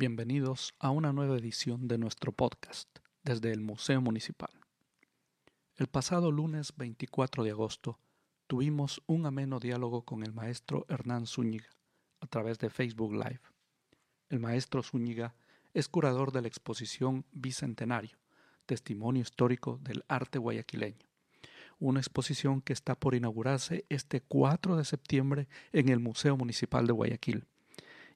[0.00, 2.88] Bienvenidos a una nueva edición de nuestro podcast
[3.22, 4.48] desde el Museo Municipal.
[5.76, 7.98] El pasado lunes 24 de agosto
[8.46, 11.68] tuvimos un ameno diálogo con el maestro Hernán Zúñiga
[12.20, 13.42] a través de Facebook Live.
[14.30, 15.34] El maestro Zúñiga
[15.74, 18.16] es curador de la exposición Bicentenario,
[18.64, 21.06] Testimonio Histórico del Arte Guayaquileño,
[21.78, 26.94] una exposición que está por inaugurarse este 4 de septiembre en el Museo Municipal de
[26.94, 27.49] Guayaquil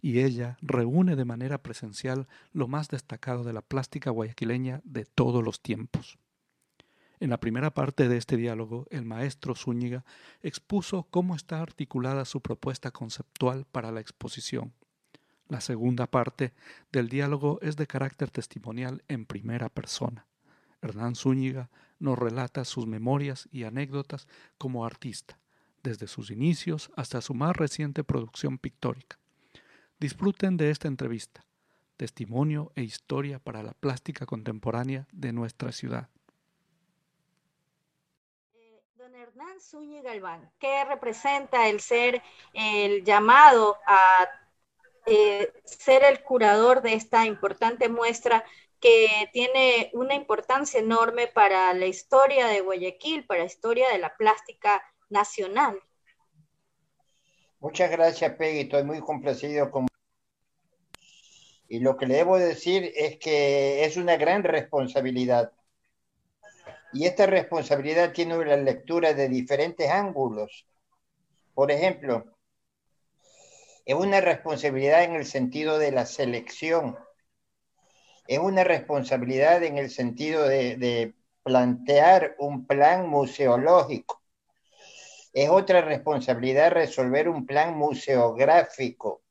[0.04, 5.42] y ella reúne de manera presencial lo más destacado de la plástica guayaquileña de todos
[5.42, 6.18] los tiempos.
[7.20, 10.04] En la primera parte de este diálogo, el maestro Zúñiga
[10.42, 14.74] expuso cómo está articulada su propuesta conceptual para la exposición.
[15.48, 16.52] La segunda parte
[16.92, 20.26] del diálogo es de carácter testimonial en primera persona.
[20.82, 24.28] Hernán Zúñiga nos relata sus memorias y anécdotas
[24.58, 25.38] como artista,
[25.82, 29.18] desde sus inicios hasta su más reciente producción pictórica.
[29.98, 31.44] Disfruten de esta entrevista,
[31.96, 36.08] testimonio e historia para la plástica contemporánea de nuestra ciudad.
[38.54, 44.28] Eh, don Hernán Zúñiga Galván, ¿qué representa el ser el llamado a
[45.06, 48.44] eh, ser el curador de esta importante muestra
[48.80, 54.16] que tiene una importancia enorme para la historia de Guayaquil, para la historia de la
[54.16, 55.80] plástica nacional?
[57.64, 58.60] Muchas gracias, Peggy.
[58.60, 59.86] Estoy muy complacido con...
[61.66, 65.50] Y lo que le debo decir es que es una gran responsabilidad.
[66.92, 70.66] Y esta responsabilidad tiene una lectura de diferentes ángulos.
[71.54, 72.36] Por ejemplo,
[73.86, 76.98] es una responsabilidad en el sentido de la selección.
[78.28, 84.23] Es una responsabilidad en el sentido de, de plantear un plan museológico
[85.34, 89.22] es otra responsabilidad resolver un plan museográfico.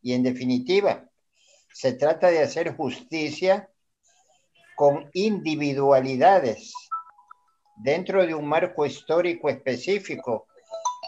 [0.00, 1.10] Y en definitiva,
[1.72, 3.68] se trata de hacer justicia
[4.76, 6.72] con individualidades
[7.76, 10.46] dentro de un marco histórico específico,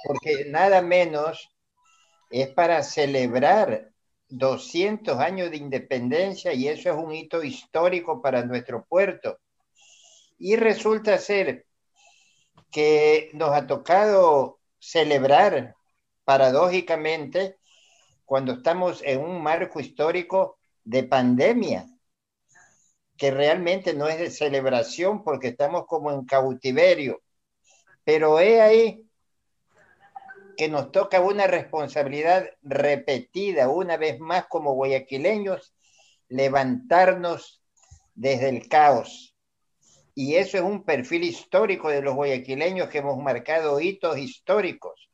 [0.05, 1.49] porque nada menos
[2.31, 3.93] es para celebrar
[4.29, 9.39] 200 años de independencia y eso es un hito histórico para nuestro puerto.
[10.39, 11.66] Y resulta ser
[12.71, 15.77] que nos ha tocado celebrar
[16.25, 17.57] paradójicamente
[18.25, 21.87] cuando estamos en un marco histórico de pandemia,
[23.17, 27.23] que realmente no es de celebración porque estamos como en cautiverio,
[28.05, 29.07] pero es ahí
[30.57, 35.75] que nos toca una responsabilidad repetida una vez más como guayaquileños,
[36.29, 37.63] levantarnos
[38.15, 39.36] desde el caos,
[40.19, 45.11] y eso es un perfil histórico de los guayaquileños que hemos marcado hitos históricos.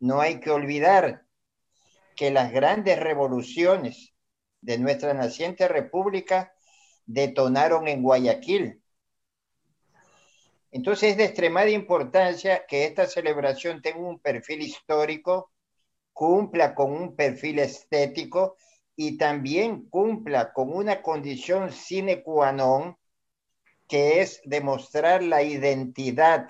[0.00, 1.26] No hay que olvidar
[2.16, 4.14] que las grandes revoluciones
[4.62, 6.54] de nuestra naciente república
[7.04, 8.82] detonaron en Guayaquil.
[10.70, 15.52] Entonces es de extremada importancia que esta celebración tenga un perfil histórico,
[16.14, 18.56] cumpla con un perfil estético
[18.96, 22.96] y también cumpla con una condición sine qua non
[23.88, 26.48] que es demostrar la identidad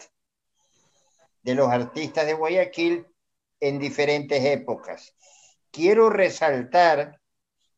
[1.43, 3.07] de los artistas de Guayaquil
[3.61, 5.15] en diferentes épocas.
[5.71, 7.21] Quiero resaltar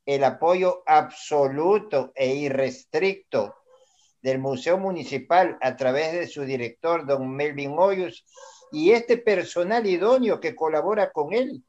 [0.07, 3.55] el apoyo absoluto e irrestricto
[4.23, 8.25] del Museo Municipal a través de su director, don Melvin Hoyos,
[8.73, 11.65] y este personal idóneo que colabora con él,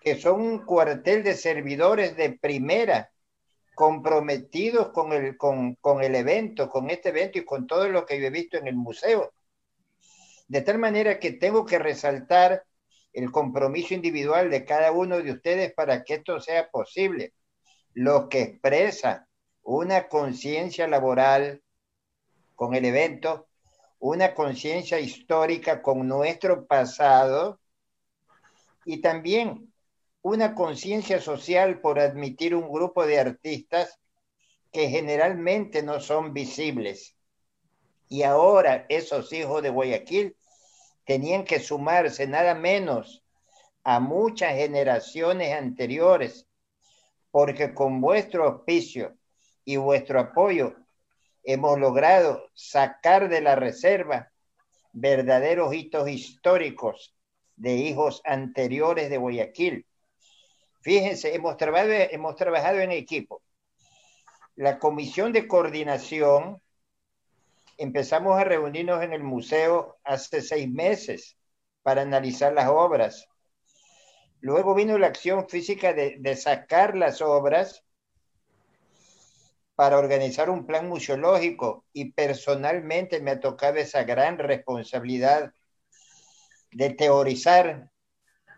[0.00, 3.10] que son un cuartel de servidores de primera,
[3.74, 8.20] comprometidos con el, con, con el evento, con este evento y con todo lo que
[8.20, 9.32] yo he visto en el museo.
[10.48, 12.64] De tal manera que tengo que resaltar
[13.12, 17.34] el compromiso individual de cada uno de ustedes para que esto sea posible.
[17.94, 19.28] Lo que expresa
[19.62, 21.62] una conciencia laboral
[22.54, 23.48] con el evento,
[23.98, 27.60] una conciencia histórica con nuestro pasado
[28.84, 29.69] y también
[30.22, 33.98] una conciencia social por admitir un grupo de artistas
[34.72, 37.16] que generalmente no son visibles.
[38.08, 40.36] Y ahora esos hijos de Guayaquil
[41.04, 43.24] tenían que sumarse nada menos
[43.82, 46.46] a muchas generaciones anteriores,
[47.30, 49.16] porque con vuestro auspicio
[49.64, 50.74] y vuestro apoyo
[51.44, 54.30] hemos logrado sacar de la reserva
[54.92, 57.16] verdaderos hitos históricos
[57.56, 59.86] de hijos anteriores de Guayaquil
[60.80, 63.42] Fíjense, hemos trabajado, hemos trabajado en equipo.
[64.56, 66.60] La comisión de coordinación,
[67.76, 71.36] empezamos a reunirnos en el museo hace seis meses
[71.82, 73.26] para analizar las obras.
[74.40, 77.84] Luego vino la acción física de, de sacar las obras
[79.74, 85.54] para organizar un plan museológico y personalmente me ha tocado esa gran responsabilidad
[86.72, 87.90] de teorizar,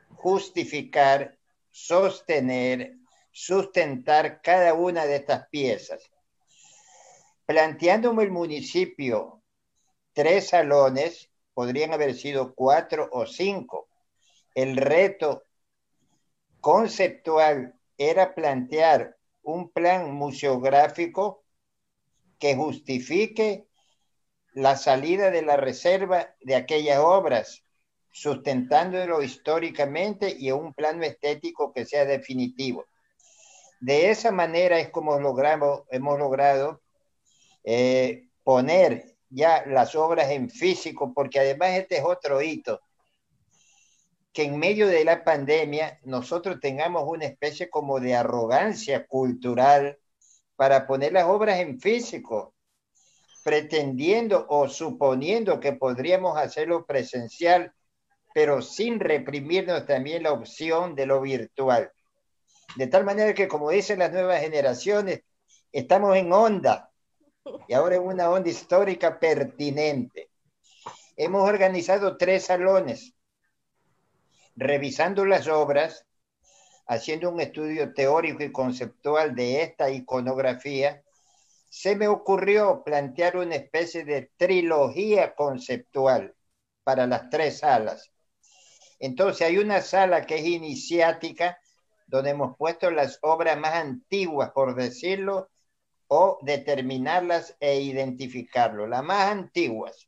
[0.09, 1.39] justificar,
[1.73, 2.95] sostener,
[3.33, 6.11] sustentar cada una de estas piezas.
[7.47, 9.43] Planteándome el municipio
[10.13, 13.89] tres salones, podrían haber sido cuatro o cinco.
[14.55, 15.45] El reto
[16.61, 21.45] conceptual era plantear un plan museográfico
[22.39, 23.67] que justifique
[24.55, 27.65] la salida de la reserva de aquellas obras,
[28.13, 32.87] sustentándolo históricamente y un plano estético que sea definitivo.
[33.81, 36.83] De esa manera es como logramos, hemos logrado
[37.65, 42.81] eh, poner ya las obras en físico, porque además este es otro hito
[44.33, 49.99] que en medio de la pandemia nosotros tengamos una especie como de arrogancia cultural
[50.57, 52.55] para poner las obras en físico,
[53.45, 57.75] pretendiendo o suponiendo que podríamos hacerlo presencial,
[58.35, 61.91] pero sin reprimirnos también la opción de lo virtual.
[62.77, 65.23] De tal manera que, como dicen las nuevas generaciones,
[65.71, 66.91] estamos en onda,
[67.69, 70.31] y ahora en una onda histórica pertinente.
[71.17, 73.15] Hemos organizado tres salones
[74.57, 76.07] revisando las obras,
[76.87, 81.03] haciendo un estudio teórico y conceptual de esta iconografía,
[81.71, 86.35] se me ocurrió plantear una especie de trilogía conceptual
[86.85, 88.12] para las tres salas.
[89.03, 91.59] Entonces hay una sala que es iniciática,
[92.07, 95.51] donde hemos puesto las obras más antiguas, por decirlo,
[96.07, 100.07] o determinarlas e identificarlo, las más antiguas.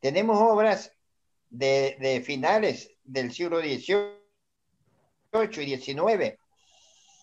[0.00, 0.92] Tenemos obras
[1.48, 4.18] de, finales del siglo XVIII
[5.62, 6.38] y XIX.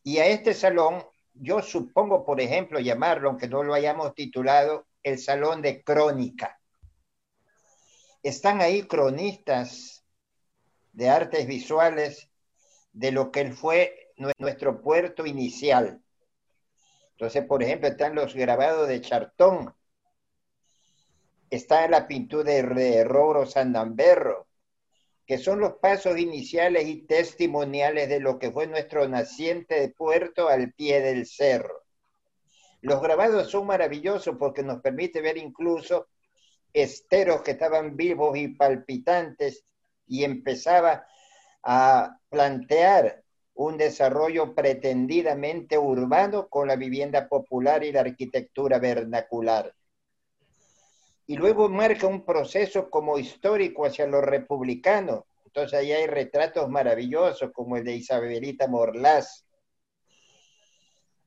[0.03, 1.05] Y a este salón,
[1.35, 6.59] yo supongo, por ejemplo, llamarlo, aunque no lo hayamos titulado, el Salón de Crónica.
[8.23, 9.98] Están ahí cronistas
[10.99, 12.29] de artes visuales
[12.91, 16.03] de lo que fue nuestro puerto inicial.
[17.11, 19.73] Entonces, por ejemplo, están los grabados de Chartón,
[21.49, 24.49] está la pintura de Roro Sandamberro,
[25.25, 30.73] que son los pasos iniciales y testimoniales de lo que fue nuestro naciente puerto al
[30.73, 31.85] pie del cerro.
[32.81, 36.09] Los grabados son maravillosos porque nos permite ver incluso
[36.73, 39.63] esteros que estaban vivos y palpitantes
[40.09, 41.07] y empezaba
[41.63, 43.23] a plantear
[43.53, 49.73] un desarrollo pretendidamente urbano con la vivienda popular y la arquitectura vernacular
[51.29, 55.27] y luego marca un proceso como histórico hacia lo republicano.
[55.45, 59.45] Entonces ahí hay retratos maravillosos como el de Isabelita Morlás.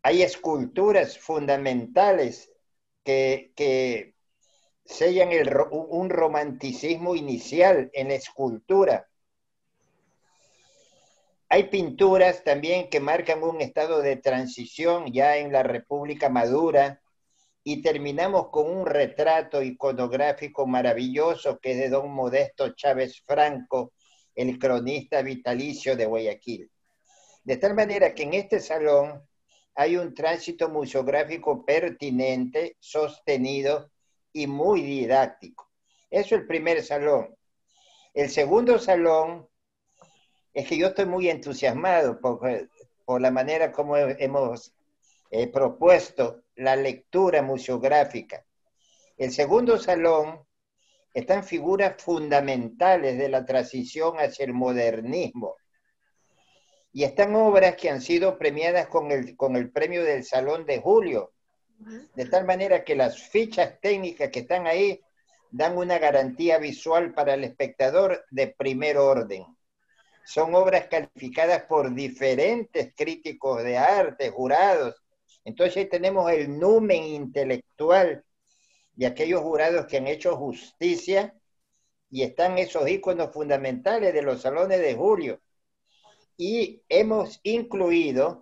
[0.02, 2.52] Hay esculturas fundamentales
[3.04, 4.16] que, que
[4.84, 9.08] sellan el, un romanticismo inicial en la escultura.
[11.48, 17.02] Hay pinturas también que marcan un estado de transición ya en la República Madura,
[17.64, 23.92] y terminamos con un retrato iconográfico maravilloso que es de don Modesto Chávez Franco,
[24.34, 26.70] el cronista vitalicio de Guayaquil.
[27.44, 29.22] De tal manera que en este salón
[29.74, 33.90] hay un tránsito museográfico pertinente, sostenido
[34.32, 35.70] y muy didáctico.
[36.10, 37.34] Eso es el primer salón.
[38.14, 39.48] El segundo salón
[40.52, 42.40] es que yo estoy muy entusiasmado por,
[43.04, 44.74] por la manera como hemos
[45.34, 48.44] He propuesto la lectura museográfica.
[49.16, 50.46] El segundo salón
[51.14, 55.56] están figuras fundamentales de la transición hacia el modernismo.
[56.92, 60.80] Y están obras que han sido premiadas con el, con el premio del Salón de
[60.80, 61.31] Julio.
[62.14, 65.00] De tal manera que las fichas técnicas que están ahí
[65.50, 69.44] dan una garantía visual para el espectador de primer orden.
[70.24, 75.02] Son obras calificadas por diferentes críticos de arte, jurados,
[75.44, 78.24] entonces ahí tenemos el numen intelectual
[78.94, 81.34] de aquellos jurados que han hecho justicia
[82.10, 85.40] y están esos iconos fundamentales de los salones de Julio.
[86.36, 88.41] Y hemos incluido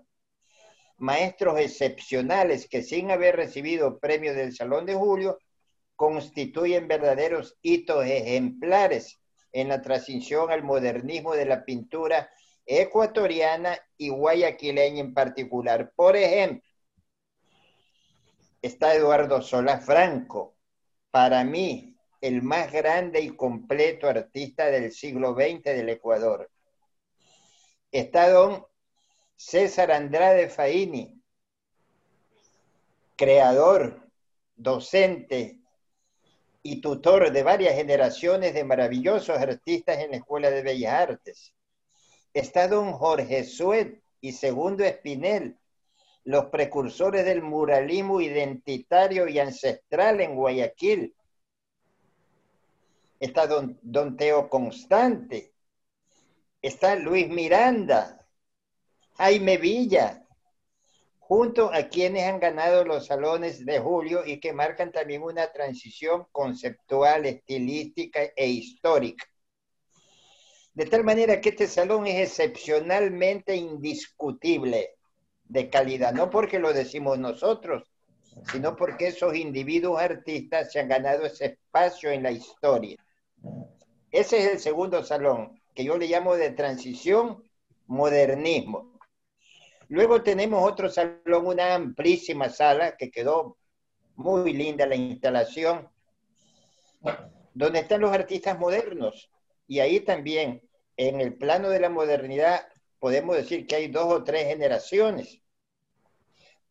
[1.00, 5.38] maestros excepcionales que sin haber recibido premios del Salón de Julio
[5.96, 9.20] constituyen verdaderos hitos ejemplares
[9.52, 12.30] en la transición al modernismo de la pintura
[12.64, 15.92] ecuatoriana y guayaquileña en particular.
[15.96, 16.62] Por ejemplo,
[18.62, 20.56] está Eduardo Solá Franco,
[21.10, 26.50] para mí el más grande y completo artista del siglo XX del Ecuador.
[27.90, 28.64] está don
[29.42, 31.18] César Andrade Faini,
[33.16, 34.06] creador,
[34.54, 35.62] docente
[36.62, 41.54] y tutor de varias generaciones de maravillosos artistas en la Escuela de Bellas Artes.
[42.34, 45.56] Está don Jorge Suet y Segundo Espinel,
[46.24, 51.16] los precursores del muralismo identitario y ancestral en Guayaquil.
[53.18, 55.54] Está don, don Teo Constante,
[56.60, 58.19] está Luis Miranda,
[59.20, 60.26] Jaime Villa,
[61.18, 66.24] junto a quienes han ganado los salones de julio y que marcan también una transición
[66.32, 69.26] conceptual, estilística e histórica.
[70.72, 74.96] De tal manera que este salón es excepcionalmente indiscutible
[75.44, 77.82] de calidad, no porque lo decimos nosotros,
[78.50, 82.96] sino porque esos individuos artistas se han ganado ese espacio en la historia.
[84.10, 87.44] Ese es el segundo salón, que yo le llamo de transición
[87.86, 88.89] modernismo.
[89.90, 93.58] Luego tenemos otro salón, una amplísima sala que quedó
[94.14, 95.90] muy linda la instalación,
[97.54, 99.32] donde están los artistas modernos.
[99.66, 100.62] Y ahí también,
[100.96, 102.68] en el plano de la modernidad,
[103.00, 105.42] podemos decir que hay dos o tres generaciones.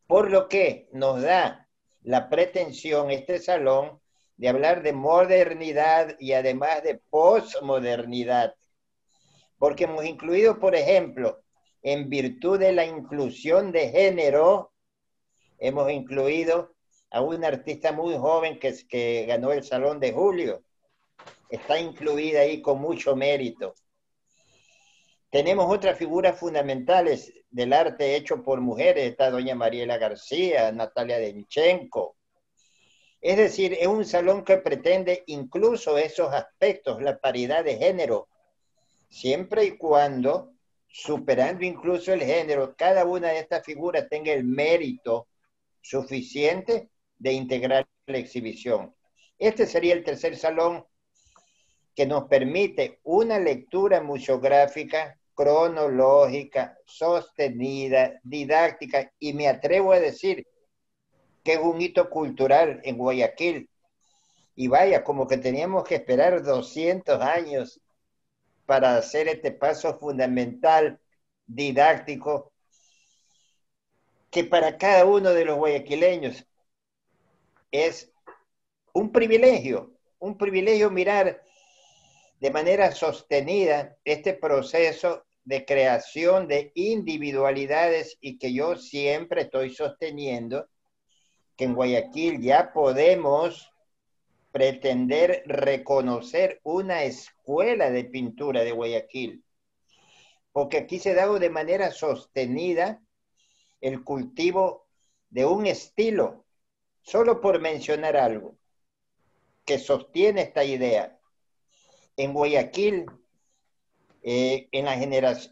[0.06, 1.68] Por lo que nos da
[2.00, 4.00] la pretensión este salón
[4.38, 8.54] de hablar de modernidad y además de posmodernidad.
[9.58, 11.42] Porque hemos incluido, por ejemplo,
[11.82, 14.72] en virtud de la inclusión de género,
[15.58, 16.74] hemos incluido
[17.10, 20.62] a un artista muy joven que, que ganó el Salón de Julio.
[21.48, 23.74] Está incluida ahí con mucho mérito.
[25.30, 29.10] Tenemos otras figuras fundamentales del arte hecho por mujeres.
[29.10, 32.16] Está doña Mariela García, Natalia Denchenko,
[33.20, 38.28] es decir, es un salón que pretende incluso esos aspectos, la paridad de género,
[39.10, 40.54] siempre y cuando,
[40.90, 45.28] superando incluso el género, cada una de estas figuras tenga el mérito
[45.80, 48.94] suficiente de integrar la exhibición.
[49.38, 50.84] Este sería el tercer salón
[51.94, 60.46] que nos permite una lectura museográfica, cronológica, sostenida, didáctica y me atrevo a decir
[61.42, 63.70] que es un hito cultural en Guayaquil.
[64.56, 67.80] Y vaya, como que teníamos que esperar 200 años
[68.70, 71.00] para hacer este paso fundamental,
[71.44, 72.52] didáctico,
[74.30, 76.46] que para cada uno de los guayaquileños
[77.72, 78.12] es
[78.92, 81.42] un privilegio, un privilegio mirar
[82.38, 90.68] de manera sostenida este proceso de creación de individualidades y que yo siempre estoy sosteniendo
[91.56, 93.69] que en Guayaquil ya podemos
[94.52, 99.44] pretender reconocer una escuela de pintura de Guayaquil,
[100.52, 103.00] porque aquí se ha dado de manera sostenida
[103.80, 104.86] el cultivo
[105.30, 106.44] de un estilo,
[107.02, 108.56] solo por mencionar algo,
[109.64, 111.18] que sostiene esta idea.
[112.16, 113.06] En Guayaquil,
[114.22, 114.94] eh, en, la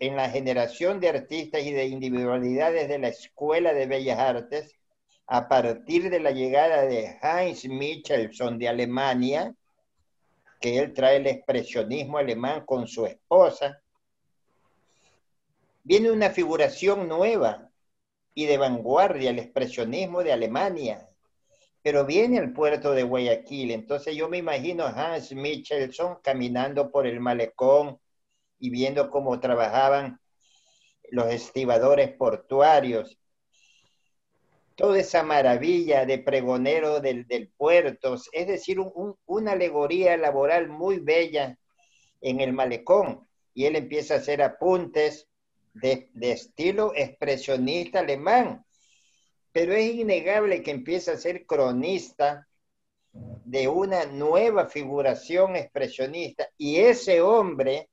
[0.00, 4.77] en la generación de artistas y de individualidades de la Escuela de Bellas Artes,
[5.30, 9.54] a partir de la llegada de Heinz Michelson de Alemania,
[10.58, 13.82] que él trae el expresionismo alemán con su esposa,
[15.84, 17.70] viene una figuración nueva
[18.32, 21.06] y de vanguardia, el expresionismo de Alemania,
[21.82, 23.70] pero viene al puerto de Guayaquil.
[23.70, 28.00] Entonces yo me imagino a Hans Michelson caminando por el malecón
[28.58, 30.20] y viendo cómo trabajaban
[31.10, 33.18] los estibadores portuarios
[34.78, 38.78] toda esa maravilla de pregonero del, puerto, es decir,
[39.26, 41.58] una alegoría laboral muy bella
[42.20, 43.28] en el malecón.
[43.54, 45.26] Y él empieza a hacer apuntes
[45.74, 48.64] de, de estilo expresionista alemán.
[49.50, 52.46] Pero es innegable que empieza a ser cronista
[53.10, 56.50] de una nueva figuración expresionista.
[56.56, 57.90] Y ese hombre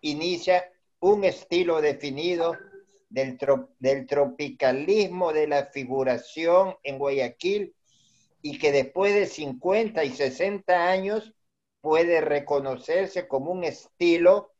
[0.00, 2.56] inicia un estilo definido
[3.08, 7.74] del, tropicalismo de la figuración en Guayaquil
[8.42, 11.34] y que después de 50 y 60 años
[11.80, 14.52] puede reconocerse como un estilo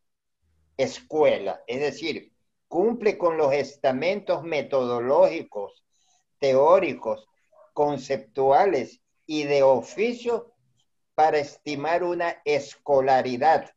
[0.77, 2.33] escuela, es decir,
[2.69, 5.85] cumple con los estamentos metodológicos,
[6.39, 7.29] teóricos,
[7.73, 10.53] conceptuales y de oficio
[11.15, 13.71] para estimar una escolaridad,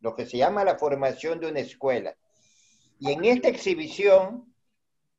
[0.00, 2.16] lo que se llama la formación de una escuela.
[3.04, 4.54] Y en esta exhibición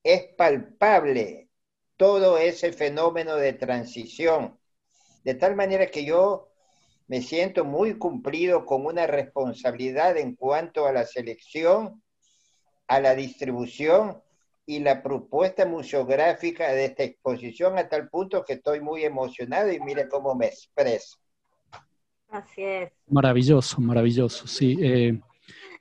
[0.03, 1.49] es palpable
[1.97, 4.57] todo ese fenómeno de transición,
[5.23, 6.49] de tal manera que yo
[7.07, 12.01] me siento muy cumplido con una responsabilidad en cuanto a la selección
[12.87, 14.19] a la distribución
[14.65, 19.79] y la propuesta museográfica de esta exposición a tal punto que estoy muy emocionado y
[19.79, 21.19] mire cómo me expreso.
[22.29, 22.91] Así es.
[23.07, 24.47] Maravilloso, maravilloso.
[24.47, 25.19] Sí, eh,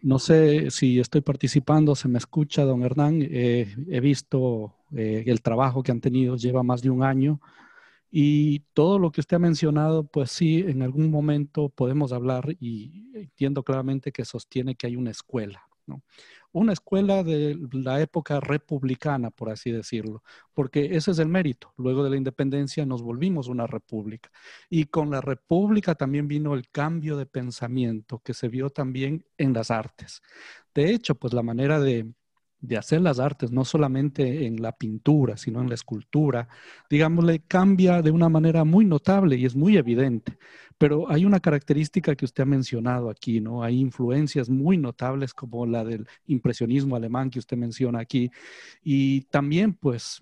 [0.05, 3.23] no sé si estoy participando, se me escucha, don Hernán.
[3.23, 7.41] Eh, he visto eh, el trabajo que han tenido, lleva más de un año.
[8.11, 13.11] Y todo lo que usted ha mencionado, pues sí, en algún momento podemos hablar y
[13.15, 15.67] entiendo claramente que sostiene que hay una escuela,
[16.53, 20.23] una escuela de la época republicana, por así decirlo,
[20.53, 21.73] porque ese es el mérito.
[21.77, 24.31] Luego de la independencia nos volvimos una república.
[24.71, 29.53] Y con la república también vino el cambio de pensamiento que se vio también en
[29.53, 30.23] las artes.
[30.75, 32.13] De hecho, pues la manera de,
[32.67, 36.49] de hacer las artes, no solamente en la pintura, sino en la escultura,
[36.89, 40.39] digámosle, cambia de una manera muy notable y es muy evidente.
[40.79, 43.63] Pero hay una característica que usted ha mencionado aquí, ¿no?
[43.63, 48.31] Hay influencias muy notables como la del impresionismo alemán que usted menciona aquí.
[48.83, 50.21] Y también, pues,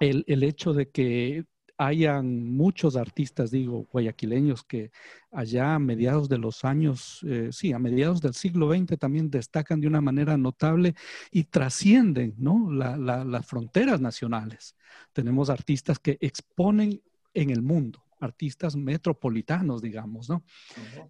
[0.00, 1.44] el, el hecho de que
[1.78, 4.90] hayan muchos artistas, digo, guayaquileños que
[5.30, 9.80] allá a mediados de los años, eh, sí, a mediados del siglo XX también destacan
[9.80, 10.94] de una manera notable
[11.30, 12.70] y trascienden, ¿no?
[12.70, 14.76] las fronteras nacionales.
[15.12, 17.02] Tenemos artistas que exponen
[17.34, 20.42] en el mundo, artistas metropolitanos, digamos, ¿no?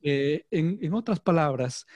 [0.02, 1.86] Eh, en, en, otras palabras,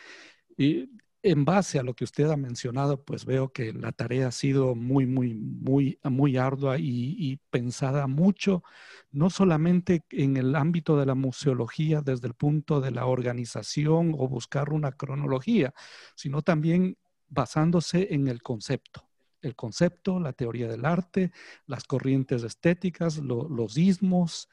[1.22, 4.74] en base a lo que usted ha mencionado, pues veo que la tarea ha sido
[4.74, 8.62] muy, muy, muy, muy ardua y, pensada mucho,
[9.10, 14.28] no solamente en el ámbito de la museología desde el punto de la organización o
[14.28, 15.74] buscar una cronología,
[16.14, 16.96] sino también
[17.28, 19.09] basándose en el concepto
[19.42, 21.32] el concepto, la teoría del arte,
[21.66, 24.48] las corrientes estéticas, los ismos,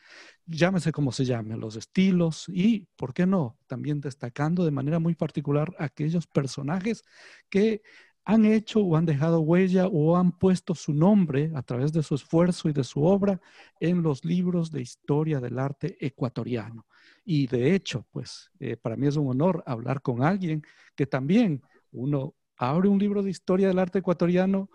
[0.46, 3.58] llámese como se llame, los estilos y, ¿por qué no?
[3.68, 7.04] También destacando de manera muy particular aquellos personajes
[7.50, 7.82] que
[8.28, 12.16] han hecho o han dejado huella o han puesto su nombre a través de su
[12.16, 13.40] esfuerzo y de su obra
[13.80, 16.86] en los libros de historia del arte ecuatoriano.
[17.24, 20.62] Y de hecho, pues eh, para mí es un honor hablar con alguien
[20.94, 24.70] que también uno abre un libro de historia del arte ecuatoriano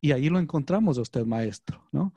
[0.00, 2.14] y ahí lo encontramos a usted, maestro, ¿no?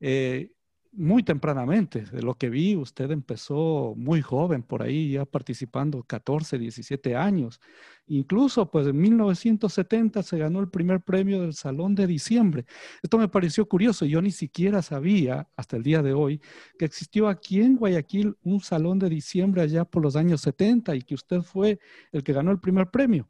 [0.00, 0.52] Eh,
[0.92, 6.58] muy tempranamente, de lo que vi, usted empezó muy joven, por ahí ya participando 14,
[6.58, 7.60] 17 años.
[8.06, 12.64] Incluso, pues en 1970 se ganó el primer premio del Salón de Diciembre.
[13.02, 16.40] Esto me pareció curioso, yo ni siquiera sabía hasta el día de hoy
[16.76, 21.02] que existió aquí en Guayaquil un Salón de Diciembre allá por los años 70 y
[21.02, 21.78] que usted fue
[22.10, 23.28] el que ganó el primer premio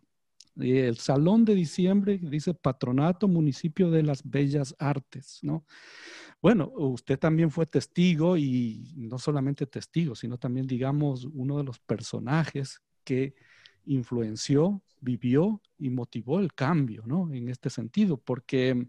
[0.60, 5.64] el Salón de Diciembre dice Patronato Municipio de las Bellas Artes, ¿no?
[6.42, 11.78] Bueno, usted también fue testigo y no solamente testigo, sino también, digamos, uno de los
[11.78, 13.34] personajes que
[13.84, 17.32] influenció, vivió y motivó el cambio, ¿no?
[17.32, 18.88] En este sentido, porque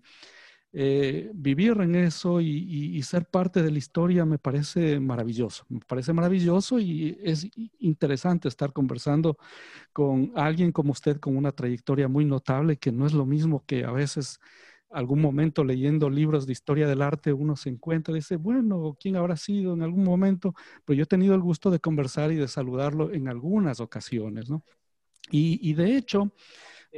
[0.73, 5.65] eh, vivir en eso y, ser parte de la historia me parece maravilloso.
[5.69, 7.47] Me parece maravilloso y es
[7.79, 9.37] interesante estar conversando
[9.93, 13.83] con alguien como usted con una trayectoria muy notable, que no es lo mismo que
[13.83, 14.39] a veces
[14.91, 19.15] algún momento leyendo libros de historia del arte uno se encuentra y dice, bueno, ¿quién
[19.15, 20.53] habrá sido en algún momento?
[20.85, 24.63] Pero yo he tenido el gusto de conversar y de saludarlo en algunas ocasiones, ¿no?
[25.29, 26.33] Y, y de hecho,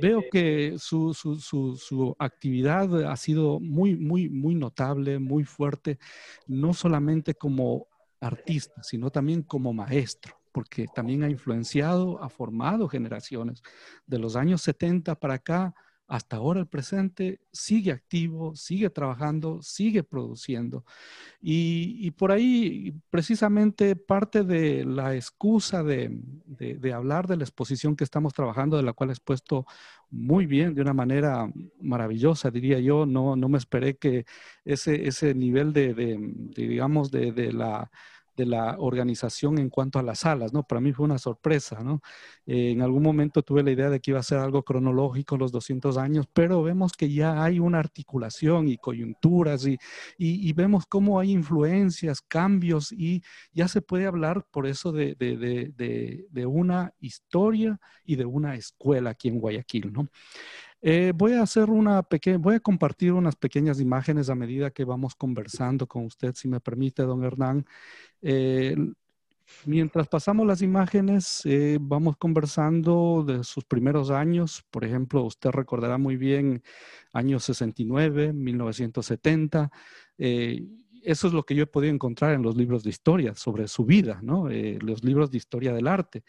[0.02, 6.00] Veo que su, su, su, su, actividad ha sido muy, muy, muy notable, muy fuerte,
[6.48, 7.88] no solamente como
[8.20, 13.62] artista, sino también como maestro, porque también ha influenciado, ha formado generaciones.
[14.08, 15.76] De los años 70 para acá,
[16.08, 20.86] hasta ahora el presente sigue activo, sigue trabajando, sigue produciendo.
[21.42, 26.22] Y, por ahí precisamente parte de la excusa de,
[26.94, 29.66] hablar de la exposición que estamos trabajando, de la cual he expuesto
[30.10, 31.50] muy bien, de una manera
[31.82, 33.06] maravillosa, diría yo.
[33.06, 34.26] No, no me esperé que
[34.66, 35.94] ese, ese nivel de
[36.56, 37.92] digamos, de, la
[38.36, 40.64] de la organización en cuanto a las salas, ¿no?
[40.64, 42.02] Para mí fue una sorpresa, ¿no?
[42.46, 45.52] Eh, en algún momento tuve la idea de que iba a ser algo cronológico los
[45.52, 49.78] 200 años, pero vemos que ya hay una articulación y coyunturas y,
[50.18, 55.38] y, vemos cómo hay influencias, cambios y ya se puede hablar por eso de, de,
[55.38, 60.10] de, de una historia y de una escuela aquí en Guayaquil, ¿no?
[60.86, 64.84] Eh, voy a hacer una pequeña, voy a compartir unas pequeñas imágenes a medida que
[64.84, 67.66] vamos conversando con usted, si me permite, don Hernán.
[68.22, 68.76] Eh,
[69.66, 74.66] mientras pasamos las imágenes, eh, vamos conversando de sus primeros años.
[74.72, 76.62] Por ejemplo, usted recordará muy bien
[77.14, 79.72] años 69, 1970
[81.04, 83.86] eso es lo que yo he podido encontrar en los libros de historia sobre su
[83.86, 84.50] vida, ¿no?
[84.50, 86.24] Eh, los libros de historia del arte.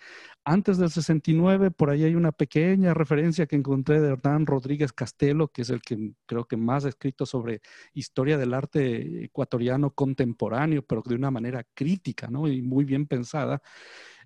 [0.45, 5.49] Antes del 69, por ahí hay una pequeña referencia que encontré de Hernán Rodríguez Castelo,
[5.49, 7.61] que es el que creo que más ha escrito sobre
[7.93, 12.49] historia del arte ecuatoriano contemporáneo, pero de una manera crítica, ¿no?
[12.49, 13.63] Y muy bien pensada.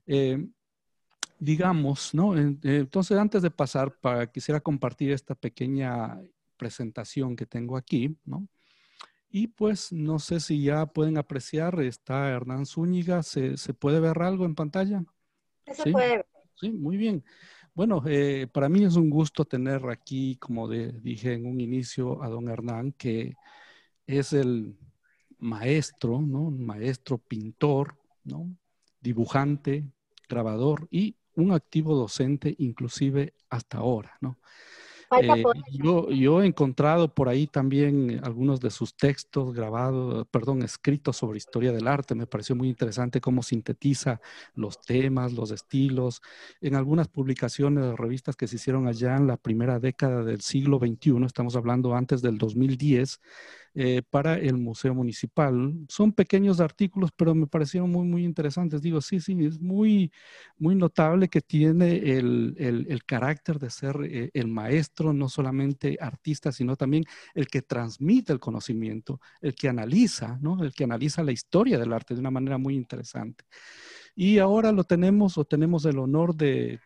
[0.07, 0.47] Eh,
[1.39, 2.37] digamos, ¿no?
[2.37, 6.21] Entonces, antes de pasar, para, quisiera compartir esta pequeña
[6.57, 8.49] presentación que tengo aquí, ¿no?
[9.31, 14.47] Y pues no sé si ya pueden apreciar, está Hernán Zúñiga, ¿se, puede ver algo
[14.47, 15.05] en pantalla?
[15.71, 16.27] Se puede ver.
[16.55, 17.25] Sí, muy bien.
[17.75, 22.29] Bueno, eh, para mí es un gusto tener aquí, como dije en un inicio, a
[22.29, 23.35] don Hernán, que
[24.07, 24.77] es el
[25.39, 26.51] maestro, ¿no?
[26.51, 28.51] Maestro pintor, ¿no?
[29.01, 29.85] Dibujante,
[30.29, 34.39] grabador y un activo docente inclusive hasta ahora, ¿no?
[35.11, 35.43] Eh,
[35.73, 41.39] yo, yo, he encontrado por ahí también algunos de sus textos grabados, perdón, escritos sobre
[41.39, 42.15] historia del arte.
[42.15, 44.21] Me pareció muy interesante cómo sintetiza
[44.55, 46.21] los temas, los estilos.
[46.61, 50.79] En algunas publicaciones de revistas que se hicieron allá en la primera década del siglo
[50.79, 53.21] XXI, estamos hablando antes del 2010,
[53.81, 55.73] eh, para el Museo Municipal.
[55.89, 58.83] Son pequeños artículos, pero me parecieron muy, muy interesantes.
[58.83, 60.11] Digo, sí, sí, es muy,
[60.59, 66.51] muy notable que tiene el, el, carácter de ser eh, el maestro, no solamente artista,
[66.51, 70.61] sino también el que transmite el conocimiento, el que analiza, ¿no?
[70.65, 73.45] El que analiza la historia del arte de una manera muy interesante.
[74.17, 76.81] Y ahora lo tenemos o tenemos el honor de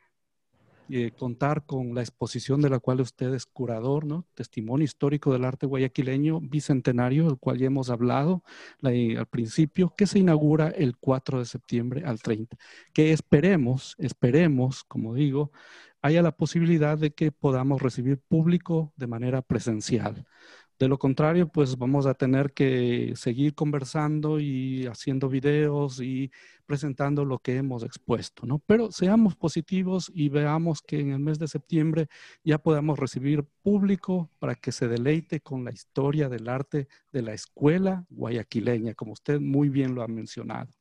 [0.95, 4.03] eh, contar con la exposición de la cual usted es curador.
[4.35, 8.43] Testimonio histórico del arte guayaquileño bicentenario, del cual ya hemos hablado
[8.83, 12.59] al principio, que se inaugura el 4 de septiembre al 30,
[12.93, 15.51] que esperemos, esperemos, como digo,
[16.03, 20.27] haya la posibilidad de que podamos recibir público de manera presencial.
[20.83, 26.33] De lo contrario, pues vamos a tener que seguir conversando y haciendo videos y
[26.67, 28.59] presentando lo que hemos expuesto, ¿no?
[28.67, 32.09] Pero seamos positivos y veamos que en el mes de septiembre
[32.43, 37.33] ya podamos recibir público para que se deleite con la historia del arte de la
[37.33, 40.73] escuela guayaquileña, como usted muy bien lo ha mencionado.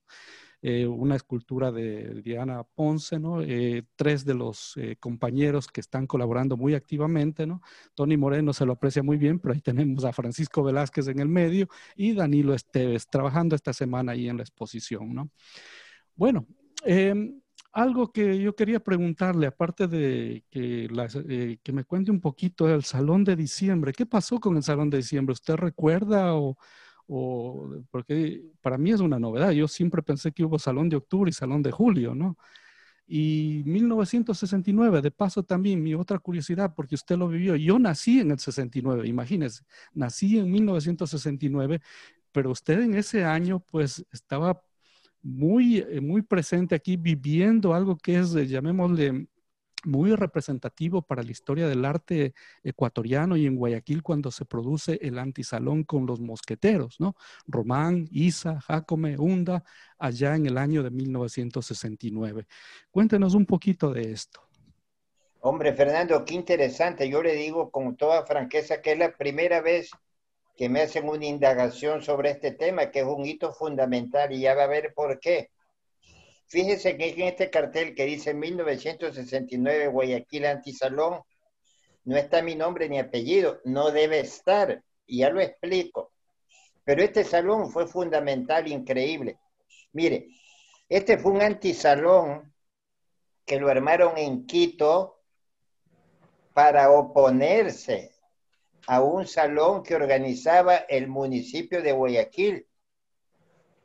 [0.64, 3.20] Eh, una escultura de Diana Ponce.
[3.48, 7.48] Eh, tres de los eh, compañeros que están colaborando muy activamente.
[7.96, 11.28] Tony Moreno se lo aprecia muy bien, pero ahí tenemos a Francisco Velázquez en el
[11.28, 15.32] medio y Danilo Esteves trabajando esta semana ahí en la exposición, ¿no?
[16.16, 16.46] Bueno,
[16.86, 17.42] em,
[17.74, 23.24] algo que yo quería preguntarle, aparte de que, que me cuente un poquito del Salón
[23.24, 25.34] de Diciembre, ¿qué pasó con el Salón de Diciembre?
[25.34, 26.58] ¿Usted recuerda o,
[27.90, 29.52] porque para mí es una novedad.
[29.52, 32.38] Yo siempre pensé que hubo salón de octubre y salón de julio, ¿no?
[33.06, 38.32] Y 1969, de paso también, mi otra curiosidad, porque usted lo vivió, yo nací en
[38.32, 41.82] el 69, imagínese, nací en 1969,
[42.32, 44.62] pero usted en ese año pues estaba
[45.22, 49.28] muy, eh, muy presente aquí viviendo algo que es, llamémosle,
[49.86, 55.20] muy representativo para la historia del arte ecuatoriano y en Guayaquil cuando se produce el
[55.20, 57.16] antisalón con los mosqueteros, ¿no?
[57.48, 59.64] Román, Isa, Jacome, Hunda,
[59.98, 62.48] allá en el año de 1969.
[62.92, 64.42] Cuéntenos un poquito de esto.
[65.42, 67.10] Hombre, Fernando, qué interesante.
[67.10, 69.90] Yo le digo con toda franqueza que es la primera vez
[70.56, 74.54] que me hacen una indagación sobre este tema, que es un hito fundamental y ya
[74.54, 75.50] va a ver por qué
[76.52, 81.22] Fíjese que en este cartel que dice 1969 Guayaquil Antisalón,
[82.04, 86.12] no está mi nombre ni apellido, no debe estar, y ya lo explico.
[86.84, 89.38] Pero este salón fue fundamental, increíble.
[89.94, 90.28] Mire,
[90.90, 92.54] este fue un antisalón
[93.46, 95.22] que lo armaron en Quito
[96.54, 98.12] para oponerse
[98.88, 102.68] a un salón que organizaba el municipio de Guayaquil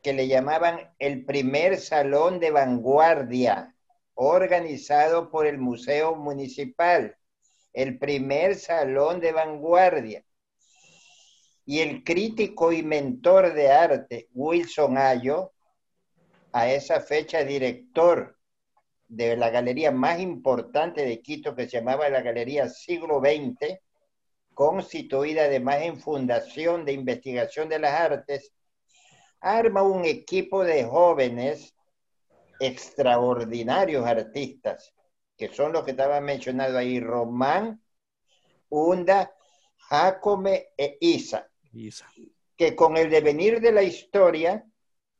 [0.07, 3.75] que le llamaban el primer salón de vanguardia,
[4.13, 7.17] organizado por el Museo Municipal,
[7.73, 10.23] el primer salón de vanguardia.
[11.65, 15.51] Y el crítico y mentor de arte, Wilson Ayo,
[16.53, 18.37] a esa fecha director
[19.09, 23.77] de la galería más importante de Quito, que se llamaba la Galería Siglo XX,
[24.53, 28.53] constituida además en Fundación de Investigación de las Artes,
[29.39, 31.75] arma un equipo de jóvenes
[32.59, 34.93] extraordinarios artistas,
[35.37, 37.81] que son los que estaban mencionados ahí, Román,
[38.69, 39.31] Hunda,
[39.77, 42.07] Jacome e Isa, Isa,
[42.55, 44.65] que con el devenir de la historia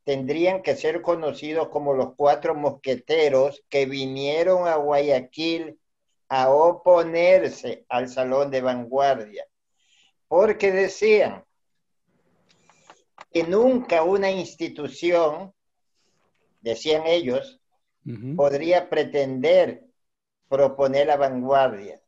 [0.03, 5.79] tendrían que ser conocidos como los cuatro mosqueteros que vinieron a Guayaquil
[6.29, 9.45] a oponerse al Salón de Vanguardia,
[10.27, 11.45] porque decían,
[13.37, 15.53] que nunca una institución,
[16.61, 17.59] decían ellos,
[18.35, 19.85] podría pretender
[20.49, 22.01] proponer la vanguardia,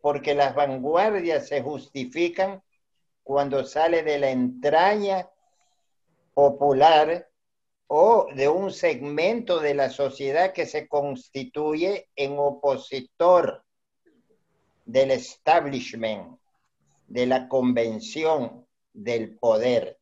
[0.00, 2.64] porque las vanguardias se justifican
[3.22, 5.30] cuando sale de la entraña
[6.34, 7.28] popular
[7.86, 13.64] o de un segmento de la sociedad que se constituye en opositor
[14.84, 16.40] del establishment,
[17.06, 20.01] de la convención, del poder.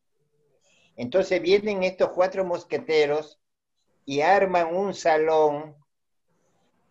[1.01, 3.39] Entonces vienen estos cuatro mosqueteros
[4.05, 5.75] y arman un salón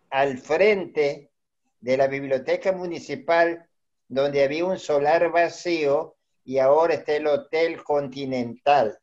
[0.09, 1.31] al frente
[1.79, 3.65] de la biblioteca municipal
[4.09, 8.99] donde había un solar vacío y ahora está el Hotel Continental.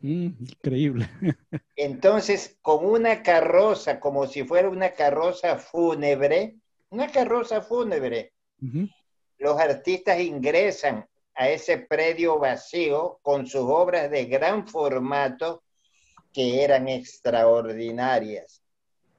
[0.00, 1.08] Mm, increíble.
[1.74, 6.56] Entonces, con una carroza, como si fuera una carroza fúnebre,
[6.90, 8.34] una carroza fúnebre,
[9.38, 15.62] los artistas ingresan a ese predio vacío con sus obras de gran formato
[16.32, 18.60] que eran extraordinarias.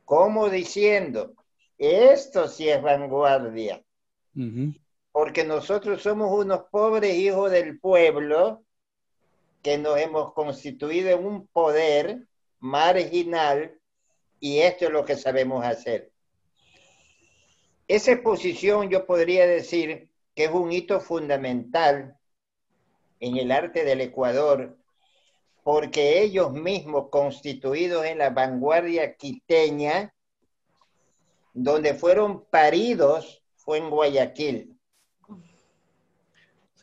[0.03, 1.33] Como diciendo,
[1.77, 3.81] esto sí es vanguardia.
[5.13, 8.63] Porque nosotros somos unos pobres hijos del pueblo
[9.63, 12.27] que nos hemos constituido en un poder
[12.59, 13.79] marginal
[14.41, 16.11] y esto es lo que sabemos hacer.
[17.87, 20.08] Esa exposición yo podría decir
[20.39, 22.15] que es un hito fundamental
[23.19, 24.77] en el arte del Ecuador,
[25.65, 30.13] porque ellos mismos constituidos en la vanguardia quiteña,
[31.53, 34.79] donde fueron paridos, fue en Guayaquil.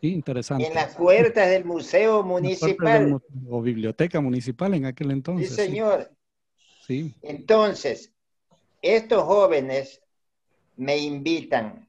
[0.02, 0.66] Sí, interesante.
[0.66, 3.18] En las puertas del Museo Municipal.
[3.48, 5.48] o Biblioteca Municipal en aquel entonces.
[5.48, 6.12] Sí, señor.
[6.86, 7.14] Sí.
[7.22, 8.12] Entonces,
[8.82, 10.02] estos jóvenes
[10.76, 11.85] me invitan.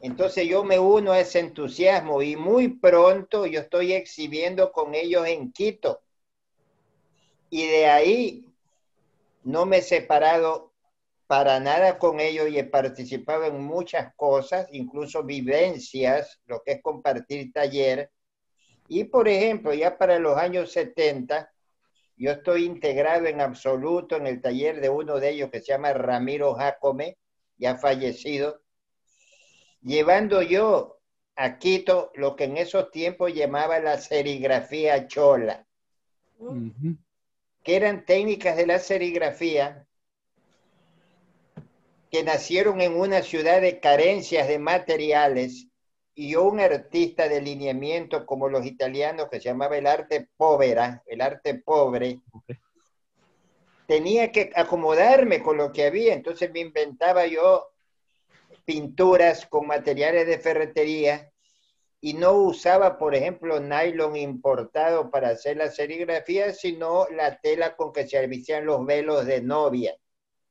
[0.00, 5.26] Entonces yo me uno a ese entusiasmo y muy pronto yo estoy exhibiendo con ellos
[5.26, 6.00] en Quito.
[7.50, 8.44] Y de ahí
[9.42, 10.72] no me he separado
[11.26, 16.82] para nada con ellos y he participado en muchas cosas, incluso vivencias, lo que es
[16.82, 18.10] compartir taller.
[18.88, 21.52] Y por ejemplo, ya para los años 70,
[22.16, 25.92] yo estoy integrado en absoluto en el taller de uno de ellos que se llama
[25.92, 27.18] Ramiro Jacome,
[27.58, 28.62] ya fallecido,
[29.82, 30.98] llevando yo
[31.36, 35.66] a Quito lo que en esos tiempos llamaba la serigrafía chola,
[37.62, 39.86] que eran técnicas de la serigrafía
[42.10, 45.68] que nacieron en una ciudad de carencias de materiales
[46.14, 51.20] y un artista de lineamiento como los italianos que se llamaba el arte povera, el
[51.20, 52.20] arte pobre,
[53.86, 57.68] tenía que acomodarme con lo que había, entonces me inventaba yo
[58.68, 61.32] pinturas con materiales de ferretería
[62.02, 67.94] y no usaba, por ejemplo, nylon importado para hacer la serigrafía, sino la tela con
[67.94, 69.96] que se hacían los velos de novia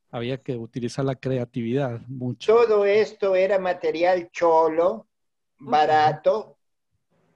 [0.10, 2.56] había que utilizar la creatividad mucho.
[2.56, 5.08] Todo esto era material cholo,
[5.60, 6.58] barato,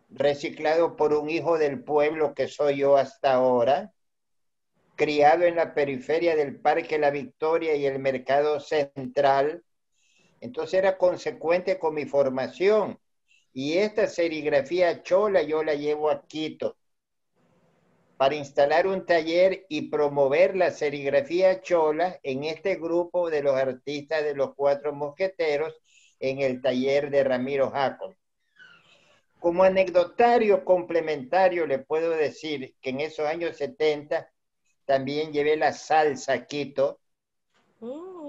[0.09, 3.91] reciclado por un hijo del pueblo que soy yo hasta ahora,
[4.95, 9.63] criado en la periferia del Parque La Victoria y el Mercado Central.
[10.41, 12.99] Entonces era consecuente con mi formación.
[13.53, 16.77] Y esta serigrafía chola yo la llevo a Quito
[18.21, 24.23] para instalar un taller y promover la serigrafía chola en este grupo de los artistas
[24.23, 25.73] de los cuatro mosqueteros
[26.19, 28.15] en el taller de Ramiro Jacob.
[29.39, 34.31] Como anecdotario complementario le puedo decir que en esos años 70
[34.85, 36.99] también llevé la salsa a Quito.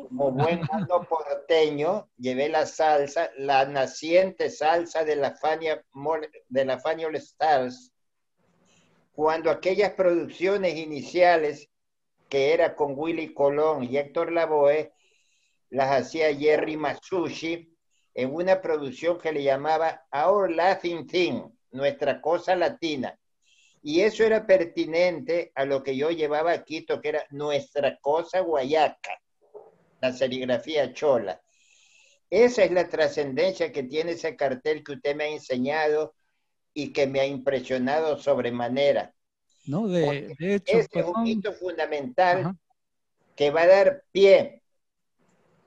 [0.08, 5.84] Como buen mando porteño, llevé la salsa, la naciente salsa de la Fania,
[6.48, 7.92] de la Fania All Stars,
[9.12, 11.68] cuando aquellas producciones iniciales,
[12.28, 14.92] que era con Willy Colón y Héctor Lavoe,
[15.70, 17.76] las hacía Jerry Masushi
[18.14, 23.18] en una producción que le llamaba Our Laughing Thing, nuestra cosa latina.
[23.82, 28.40] Y eso era pertinente a lo que yo llevaba a Quito, que era nuestra cosa
[28.40, 29.21] guayaca,
[30.02, 31.40] la serigrafía chola.
[32.28, 36.14] Esa es la trascendencia que tiene ese cartel que usted me ha enseñado
[36.74, 39.14] y que me ha impresionado sobremanera.
[39.64, 40.78] No, de, hecho.
[40.78, 42.56] Este es un hito fundamental
[43.36, 44.62] que va a dar pie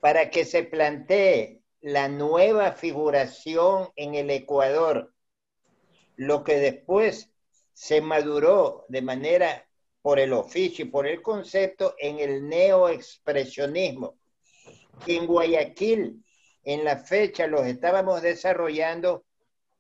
[0.02, 5.14] para que se plantee la nueva figuración en el Ecuador,
[6.18, 7.30] lo que después
[7.74, 9.66] se maduró de manera
[10.02, 14.18] por el oficio y por el concepto en el neoexpresionismo.
[15.08, 16.24] En Guayaquil,
[16.64, 19.24] en la fecha, los estábamos desarrollando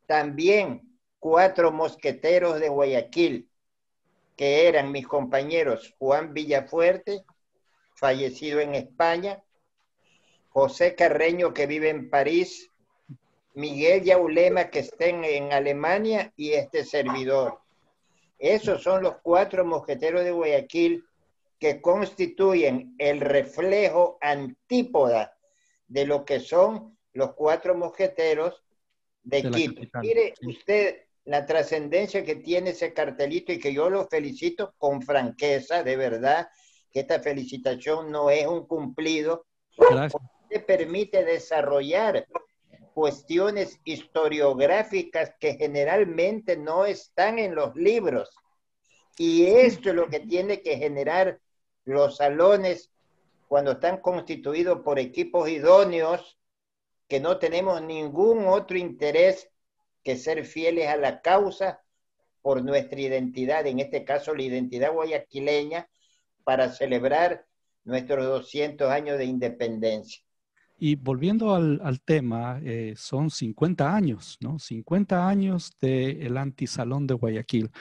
[0.06, 3.50] también cuatro mosqueteros de Guayaquil,
[4.36, 7.24] que eran mis compañeros Juan Villafuerte,
[7.96, 9.42] fallecido en España,
[10.50, 12.70] José Carreño, que vive en París,
[13.56, 17.60] Miguel Yaulema, que está en, Alemania, y este servidor.
[18.38, 21.04] Esos son los cuatro mosqueteros de Guayaquil
[21.60, 25.38] que constituyen el reflejo antípoda
[25.88, 28.64] de lo que son los cuatro mosqueteros
[29.24, 29.82] de, Quito.
[30.02, 35.84] Mire usted la trascendencia que tiene ese cartelito y que yo lo felicito con franqueza,
[35.84, 36.50] de verdad,
[36.92, 40.22] que esta felicitación no es un cumplido, Gracias.
[40.68, 42.28] permite desarrollar
[42.94, 48.30] cuestiones historiográficas que generalmente no están en los libros.
[49.18, 51.40] Y esto es lo que tiene que generar
[51.86, 52.92] los salones
[53.48, 56.38] cuando están constituidos por equipos idóneos,
[57.08, 59.50] que no tenemos ningún otro interés
[60.04, 61.82] que ser fieles a la causa
[62.42, 65.88] por nuestra identidad, en este caso la identidad guayaquileña,
[66.44, 67.46] para celebrar
[67.84, 70.24] nuestros 200 años de independencia.
[70.78, 74.60] Y volviendo al, tema, eh, son 50 años, ¿no?
[74.60, 77.72] 50 años del antisalón de Guayaquil.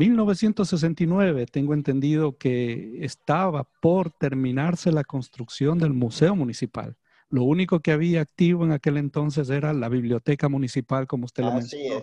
[0.00, 6.96] 1969, tengo entendido que estaba por terminarse la construcción del Museo Municipal.
[7.28, 11.52] Lo único que había activo en aquel entonces era la biblioteca municipal, como usted lo
[11.52, 12.02] mencionó.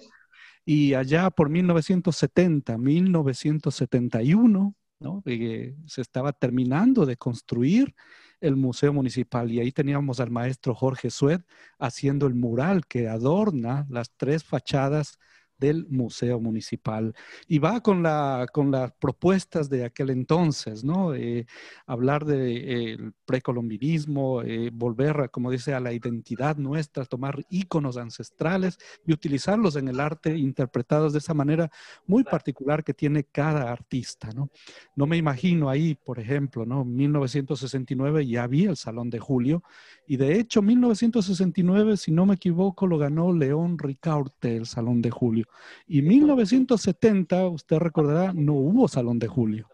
[0.64, 5.24] Y allá por 1970, 1971, ¿no?
[5.26, 7.96] Eh, se estaba terminando de construir
[8.42, 11.42] el Museo Municipal y ahí teníamos al maestro Jorge Sued
[11.80, 15.18] haciendo el mural que adorna las tres fachadas
[15.58, 17.13] del Museo Municipal.
[17.48, 21.13] Y va con, la, con las propuestas de aquel entonces, ¿no?
[21.13, 21.46] Eh,
[21.86, 27.98] hablar del de, eh, precolombinismo, eh, volver, como dice, a la identidad nuestra, tomar íconos
[27.98, 31.70] ancestrales y utilizarlos en el arte interpretados de esa manera
[32.06, 34.50] muy particular que tiene cada artista, ¿no?
[34.96, 36.86] No me imagino ahí, por ejemplo, ¿no?
[36.86, 39.63] 1969 ya había el Salón de Julio
[40.10, 45.12] y de hecho, 1969, si no me equivoco, lo ganó León Ricaurte, el Salón de
[45.12, 45.47] Julio.
[45.88, 49.68] Y 1970, usted recordará, no hubo Salón de Julio.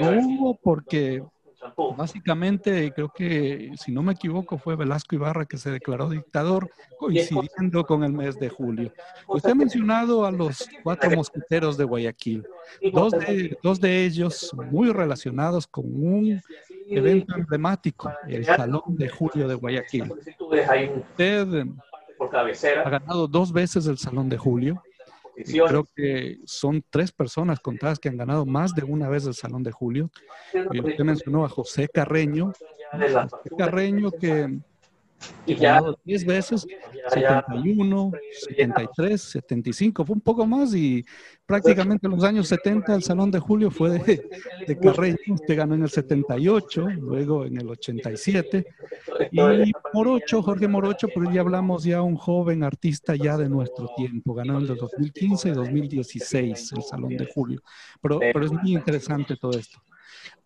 [0.00, 1.22] No hubo porque
[1.96, 7.84] básicamente creo que, si no me equivoco, fue Velasco Ibarra que se declaró dictador coincidiendo
[7.84, 8.92] con el mes de julio.
[9.28, 12.44] Usted ha mencionado a los cuatro mosqueteros de Guayaquil,
[12.92, 16.40] dos de, dos de ellos muy relacionados con un
[16.88, 20.12] evento emblemático, el Salón de Julio de Guayaquil.
[20.96, 21.66] Usted
[22.84, 24.82] ha ganado dos veces el Salón de Julio.
[25.44, 29.62] Creo que son tres personas contadas que han ganado más de una vez el Salón
[29.62, 30.10] de Julio.
[30.54, 32.52] Usted mencionó a José Carreño.
[32.92, 34.58] José Carreño que
[35.46, 36.66] y ya 10 veces,
[37.08, 38.12] 71,
[38.48, 41.04] 73, 75, fue un poco más y
[41.46, 44.30] prácticamente en los años 70 el Salón de Julio fue de,
[44.66, 48.66] de Carreño, usted ganó en el 78, luego en el 87
[49.32, 54.34] y Morocho, Jorge Morocho, pero ya hablamos ya un joven artista ya de nuestro tiempo,
[54.34, 57.60] ganó en el 2015 y 2016 el Salón de Julio,
[58.00, 59.80] pero, pero es muy interesante todo esto.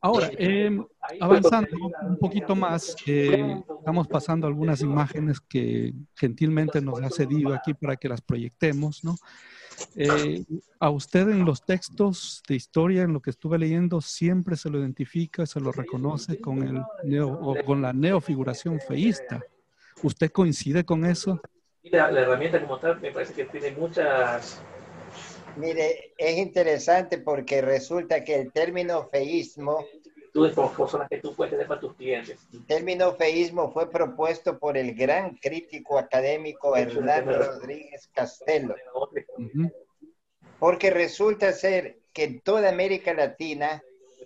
[0.01, 0.85] Ahora, em,
[1.19, 1.71] avanzando
[2.03, 7.97] un poquito más, eh, estamos pasando algunas imágenes que gentilmente nos ha cedido aquí para
[7.97, 9.17] que las proyectemos, ¿no?
[9.97, 10.45] Eh,
[10.79, 14.79] a usted en los textos de historia, en lo que estuve leyendo, siempre se lo
[14.79, 19.41] identifica, se lo reconoce con, el neo, con la neofiguración feísta.
[20.03, 21.41] ¿Usted coincide con eso?
[21.85, 24.63] La, la herramienta como tal me parece que tiene muchas
[25.57, 29.85] Mire, es interesante porque resulta que el término feísmo
[30.35, 30.51] tú
[31.09, 32.41] que tú puedes para tus clientes.
[32.53, 38.75] El término feísmo fue propuesto por el gran crítico académico Hernán Rodríguez Castelo.
[40.59, 43.81] Porque resulta ser que en toda América Latina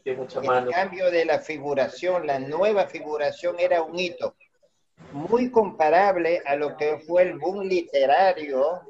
[0.04, 4.34] el cambio de la figuración, la nueva figuración era un hito
[5.12, 8.80] muy comparable a lo que fue el boom literario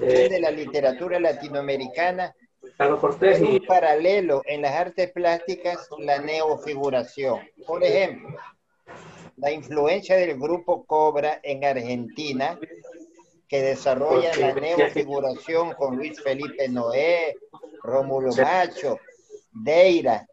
[0.00, 2.34] de la literatura latinoamericana
[3.40, 7.40] un paralelo en las artes plásticas, la neofiguración.
[7.66, 8.36] Por ejemplo,
[9.36, 12.58] la influencia del grupo Cobra en Argentina,
[13.48, 17.36] que desarrolla la neofiguración con Luis Felipe Noé,
[17.82, 18.98] Rómulo Macho,
[19.52, 20.26] Deira.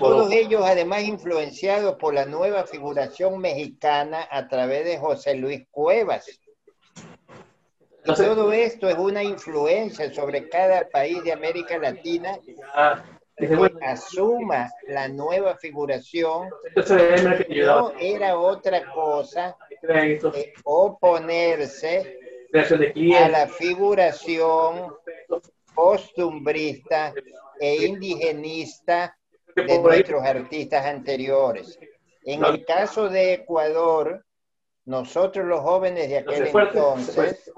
[0.00, 6.26] Todos ellos además influenciados por la nueva figuración mexicana a través de José Luis Cuevas
[8.04, 12.38] todo esto es una influencia sobre cada país de América Latina
[13.36, 16.48] que asuma la nueva figuración.
[17.48, 22.18] No era otra cosa que oponerse
[23.18, 24.94] a la figuración
[25.74, 27.14] costumbrista
[27.58, 29.16] e indigenista
[29.54, 31.78] de nuestros artistas anteriores.
[32.24, 34.24] En el caso de Ecuador,
[34.84, 37.50] nosotros los jóvenes de aquel entonces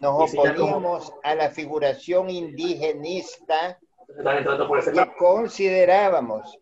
[0.00, 3.78] nos oponíamos a la figuración indigenista
[4.92, 6.58] que considerábamos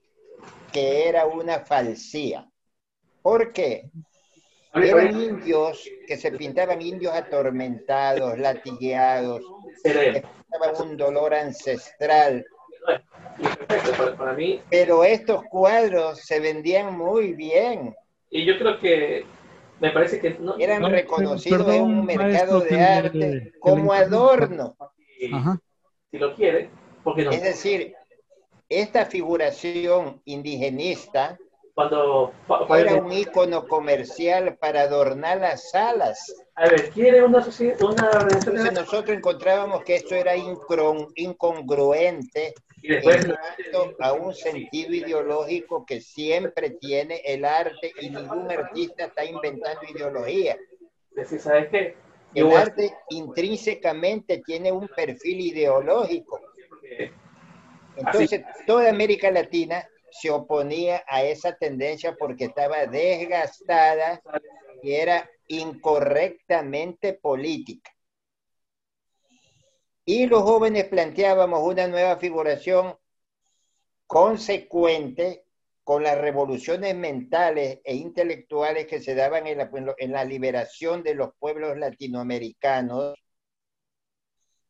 [0.72, 2.48] que era una falsía.
[3.22, 3.90] ¿Por qué?
[4.74, 9.42] Eran indios que se pintaban indios atormentados, latigueados,
[9.82, 10.22] que
[10.80, 12.44] un dolor ancestral.
[14.70, 17.94] Pero estos cuadros se vendían muy bien.
[18.30, 19.24] Y yo creo que
[19.80, 24.76] me parece que no, eran reconocidos en un mercado de arte como adorno.
[26.10, 26.70] Si lo quiere,
[27.04, 27.30] porque no.
[27.30, 27.94] Es decir,
[28.68, 31.38] esta figuración indigenista
[31.78, 32.32] cuando,
[32.76, 36.18] era un icono comercial para adornar las salas.
[36.56, 40.32] A ver, ¿quiere una, una Entonces nosotros encontrábamos que esto era
[41.14, 42.54] incongruente
[44.00, 50.56] a un sentido ideológico que siempre tiene el arte y ningún artista está inventando ideología.
[51.38, 51.96] ¿sabes qué?
[52.34, 56.40] El arte intrínsecamente tiene un perfil ideológico.
[57.96, 64.22] Entonces, toda América Latina se oponía a esa tendencia porque estaba desgastada
[64.82, 67.90] y era incorrectamente política.
[70.10, 72.96] Y los jóvenes planteábamos una nueva figuración
[74.06, 75.44] consecuente
[75.84, 79.58] con las revoluciones mentales e intelectuales que se daban en
[80.12, 83.16] la, liberación de los pueblos latinoamericanos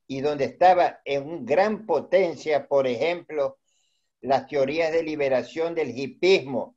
[0.09, 3.61] y donde estaba en gran potencia, por ejemplo,
[4.20, 6.76] las teorías de liberación del hipismo,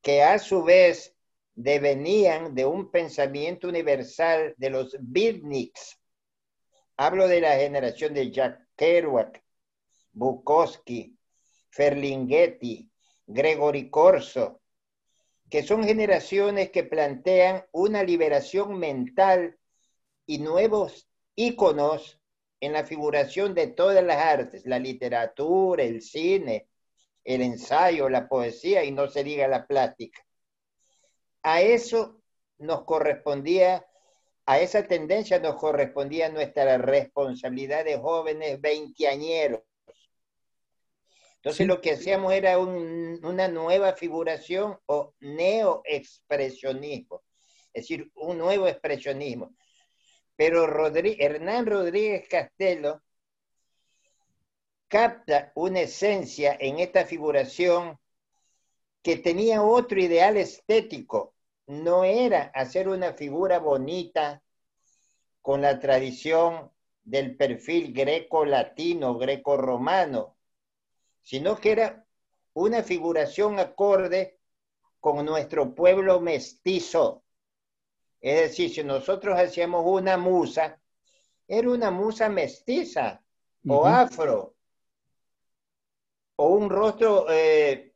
[0.00, 1.14] que a su vez
[1.54, 5.97] devenían de un pensamiento universal de los beatniks.
[7.00, 9.40] Hablo de la generación de Jack Kerouac,
[10.10, 11.16] Bukowski,
[11.70, 12.90] Ferlinghetti,
[13.24, 14.60] Gregory Corso,
[15.48, 19.56] que son generaciones que plantean una liberación mental
[20.26, 22.20] y nuevos íconos
[22.58, 26.68] en la figuración de todas las artes, la literatura, el cine,
[27.22, 30.20] el ensayo, la poesía y no se diga la plástica.
[31.44, 32.20] A eso
[32.58, 33.86] nos correspondía,
[34.48, 39.62] a esa tendencia nos correspondía nuestra responsabilidad de jóvenes veinteañeros.
[41.36, 47.22] Entonces lo que hacíamos era una nueva figuración o neoexpresionismo,
[47.72, 49.52] es decir, un nuevo expresionismo
[50.38, 53.02] pero Hernán Rodríguez Castelo
[54.86, 57.98] capta una esencia en esta figuración
[59.02, 61.34] que tenía otro ideal estético.
[61.68, 64.42] No era hacer una figura bonita
[65.42, 66.70] con la tradición
[67.04, 70.36] del perfil greco-latino, greco-romano,
[71.22, 72.06] sino que era
[72.54, 74.38] una figuración acorde
[74.98, 77.22] con nuestro pueblo mestizo,
[78.20, 80.80] es decir, si nosotros hacíamos una musa,
[81.46, 83.22] era una musa mestiza
[83.66, 84.56] o afro,
[86.36, 87.94] o un rostro eh,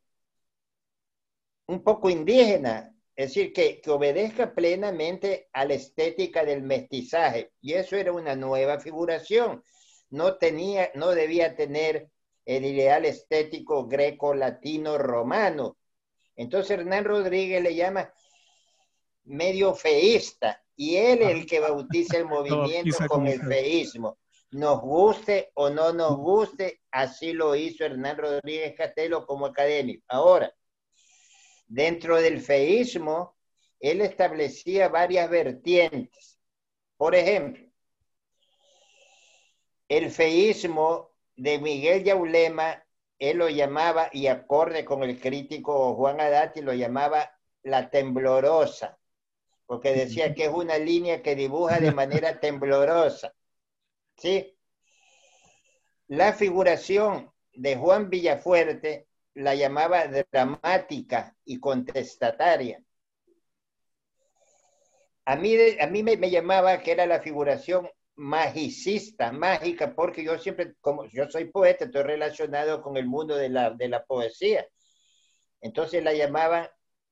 [1.66, 7.52] un poco indígena, es decir, que, que, obedezca plenamente a la estética del mestizaje.
[7.60, 9.62] Y eso era una nueva figuración.
[10.10, 12.08] No, tenía, no debía tener
[12.44, 15.76] el ideal estético greco-latino-romano.
[16.36, 18.12] Entonces Hernán Rodríguez le llama
[19.24, 24.18] medio feísta y él es el que bautiza el movimiento con el feísmo.
[24.50, 30.04] Nos guste o no nos guste, así lo hizo Hernán Rodríguez Castelo como académico.
[30.08, 30.52] Ahora,
[31.72, 33.36] dentro del feísmo,
[33.80, 36.38] él establecía varias vertientes.
[36.96, 37.66] Por ejemplo,
[39.88, 42.84] el feísmo de Miguel Yaulema,
[43.18, 47.30] él lo llamaba, y acorde con el crítico Juan Adati, lo llamaba
[47.62, 48.98] la temblorosa
[49.72, 53.34] porque decía que es una línea que dibuja de manera temblorosa.
[54.18, 54.54] ¿Sí?
[56.08, 62.82] La figuración de Juan Villafuerte la llamaba dramática y contestataria.
[65.24, 70.74] A mí, a mí me, llamaba que era la figuración magicista, mágica, porque yo siempre,
[70.80, 74.66] como yo soy poeta, estoy relacionado con el mundo de la, de la poesía.
[75.60, 76.68] Entonces la llamaban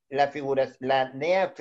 [0.08, 1.12] la, figura, la,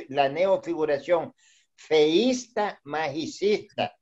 [0.09, 1.33] la neofiguración
[1.75, 3.95] feísta magicista.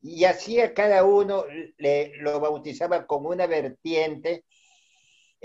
[0.00, 1.44] Y así a cada uno
[1.78, 4.44] le, lo bautizaba con una vertiente.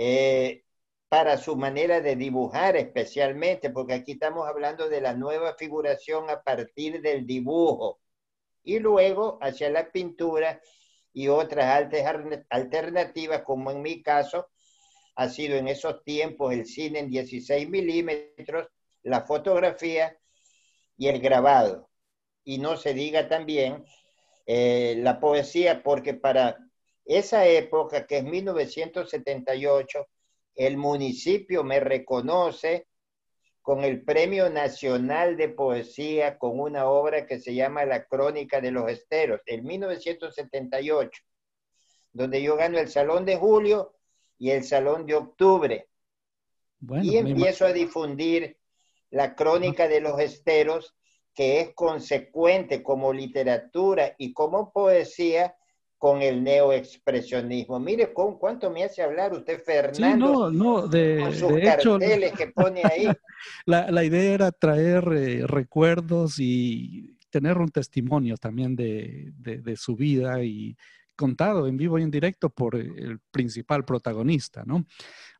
[0.04, 0.64] Eh,
[1.10, 6.42] para su manera de dibujar especialmente, porque aquí estamos hablando de la nueva figuración a
[6.42, 8.00] partir del dibujo.
[8.64, 10.60] Y luego hacia la pintura
[11.14, 11.88] y otras
[12.50, 14.48] alternativas, como en mi caso,
[15.16, 18.70] ha sido en esos tiempos el cine en 16 milímetros,
[19.04, 20.18] la fotografía
[20.98, 21.92] y el grabado.
[22.44, 23.86] Y no se diga también
[24.48, 26.58] eh, la poesía, porque para
[27.06, 30.08] esa época, que es 1978,
[30.56, 32.88] el municipio me reconoce
[33.62, 38.72] con el Premio Nacional de Poesía con una obra que se llama La Crónica de
[38.72, 41.24] los Esteros, en 1978,
[42.12, 43.94] donde yo gano el Salón de Julio
[44.38, 45.88] y el Salón de Octubre.
[47.04, 48.58] y empiezo a difundir
[49.12, 50.96] la Crónica de los Esteros,
[51.36, 55.56] que es consecuente como literatura y como poesía
[56.02, 57.80] con el neoexpresionismo.
[57.80, 62.48] Mire con cuánto me hace hablar usted, Fernando, no, no, de, con sus carteles que
[62.48, 63.06] pone ahí.
[63.68, 70.44] La, idea era traer eh, recuerdos y tener un testimonio también de, de, su vida
[70.44, 70.76] y
[71.16, 74.88] contado en vivo y en directo por el principal protagonista, ¿no?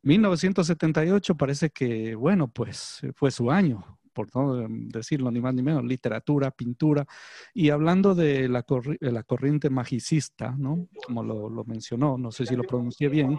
[0.04, 5.84] 1978 parece que, bueno, pues fue su año, por no decirlo ni más ni menos,
[5.84, 7.06] literatura, pintura,
[7.54, 8.64] y hablando de la,
[9.00, 10.88] la corriente magicista, ¿no?
[11.06, 13.38] Como lo, mencionó, no sé si lo pronuncié bien,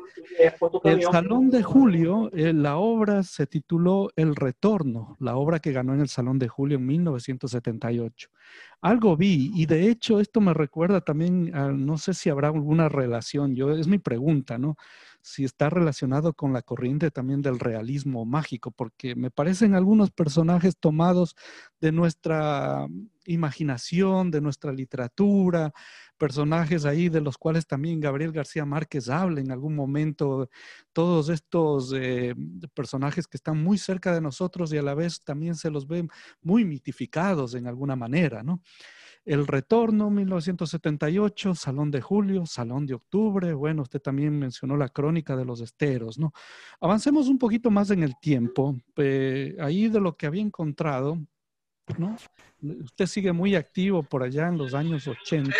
[0.83, 5.93] el Salón de Julio, eh, la obra se tituló El Retorno, la obra que ganó
[5.93, 8.29] en el Salón de Julio en 1978.
[8.83, 11.51] Algo vi, y de hecho esto me recuerda también,
[11.85, 14.75] no sé si habrá alguna relación, yo es mi pregunta, ¿no?
[15.21, 20.75] si está relacionado con la corriente también del realismo mágico, porque me parecen algunos personajes
[20.77, 21.35] tomados
[21.79, 22.85] de nuestra
[23.25, 25.73] imaginación, de nuestra literatura,
[26.17, 30.49] personajes ahí de los cuales también Gabriel García Márquez habla en algún momento,
[30.93, 32.33] todos estos eh,
[32.73, 36.07] personajes que están muy cerca de nosotros y a la vez también se los ve
[36.41, 38.61] muy mitificados en alguna manera, ¿no?
[39.25, 43.53] El Retorno, 1978, Salón de Julio, Salón de Octubre.
[43.53, 46.33] Bueno, usted también mencionó la crónica de los esteros, ¿no?
[46.81, 48.75] Avancemos un poquito más en el tiempo.
[48.97, 51.17] Eh, ahí de lo que había encontrado,
[51.97, 52.15] ¿no?
[52.61, 55.53] Usted sigue muy activo por allá en los años 80,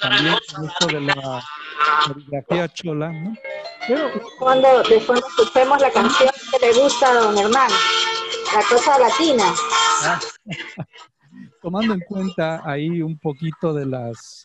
[0.00, 1.42] también esto de la
[2.06, 3.36] caligrafía chola, ¿no?
[3.86, 7.70] Pero, Cuando después escuchemos la canción que le gusta a don Hernán,
[8.54, 9.44] la cosa latina.
[10.02, 10.20] Ah.
[11.66, 14.44] tomando en cuenta ahí un poquito de las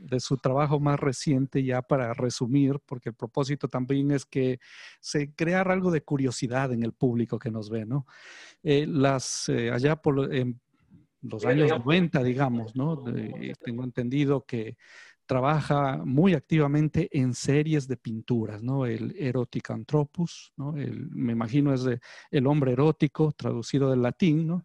[0.00, 4.58] de su trabajo más reciente ya para resumir, porque el propósito también es que
[5.00, 8.06] se creara algo de curiosidad en el público que nos ve, ¿no?
[8.62, 10.16] Eh, las, eh, allá por
[11.22, 13.04] los años 90, digamos, ¿no?
[13.62, 14.76] tengo entendido que
[15.26, 18.84] trabaja muy activamente en series de pinturas, ¿no?
[18.84, 20.76] El Erotic Anthropus, ¿no?
[20.76, 22.00] El, me imagino es de
[22.32, 24.64] El hombre erótico, traducido del latín, ¿no?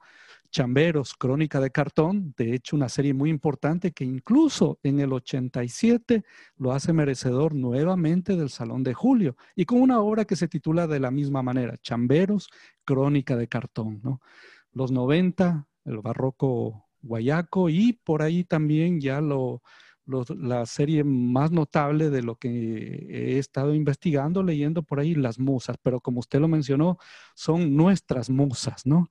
[0.52, 6.24] Chamberos, Crónica de Cartón, de hecho una serie muy importante que incluso en el 87
[6.58, 10.88] lo hace merecedor nuevamente del Salón de Julio y con una obra que se titula
[10.88, 12.50] de la misma manera, Chamberos,
[12.84, 14.22] Crónica de Cartón, ¿no?
[14.72, 19.62] Los 90, el barroco guayaco y por ahí también ya lo,
[20.06, 25.78] la serie más notable de lo que he estado investigando, leyendo por ahí, las musas,
[25.82, 26.98] pero como usted lo mencionó,
[27.34, 29.10] son nuestras musas, ¿no?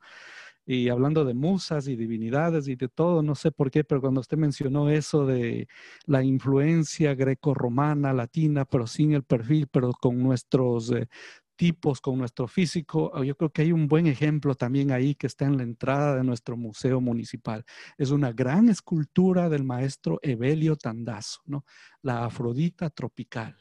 [0.67, 4.21] Y hablando de musas y divinidades y de todo, no sé por qué, pero cuando
[4.21, 5.69] usted mencionó eso de
[6.07, 11.09] la influencia greco-romana, latina, pero sin el perfil, pero con nuestros eh,
[11.57, 15.27] tipos, con nuestro físico, ah, yo creo que hay un buen ejemplo también ahí que
[15.27, 17.65] está en la entrada de nuestro museo municipal.
[17.99, 21.65] Es una gran escultura del maestro Evelio Tandazo, ¿no?
[22.03, 23.57] La Afrodita tropical.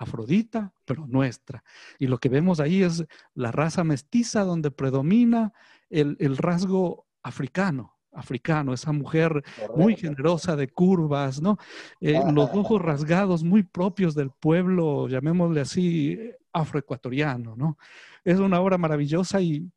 [0.00, 1.62] Afrodita, pero nuestra.
[1.98, 3.04] Y lo que vemos ahí es
[3.34, 5.52] la raza mestiza donde predomina
[5.90, 9.42] el, rasgo africano, africano, esa mujer
[9.76, 11.58] muy generosa de curvas, ¿no?
[12.00, 16.18] Eh, los ojos rasgados muy propios del pueblo, llamémosle así,
[16.52, 17.76] afroecuatoriano, ¿no?
[18.24, 19.70] Es una obra maravillosa y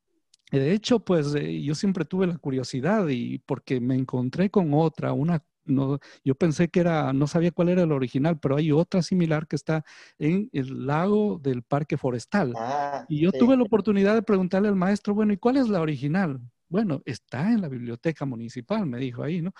[0.51, 5.11] de hecho, pues eh, yo siempre tuve la curiosidad y porque me encontré con otra,
[5.11, 9.01] una no, yo pensé que era, no sabía cuál era el original, pero hay otra
[9.01, 9.84] similar que está
[10.20, 12.59] en el lago del Parque Forestal.
[12.59, 15.82] Ah, y yo tuve la oportunidad de preguntarle al maestro, bueno, ¿y cuál es la
[15.82, 16.39] original?
[16.74, 19.53] Bueno, está en la biblioteca municipal, me dijo ahí, ¿no?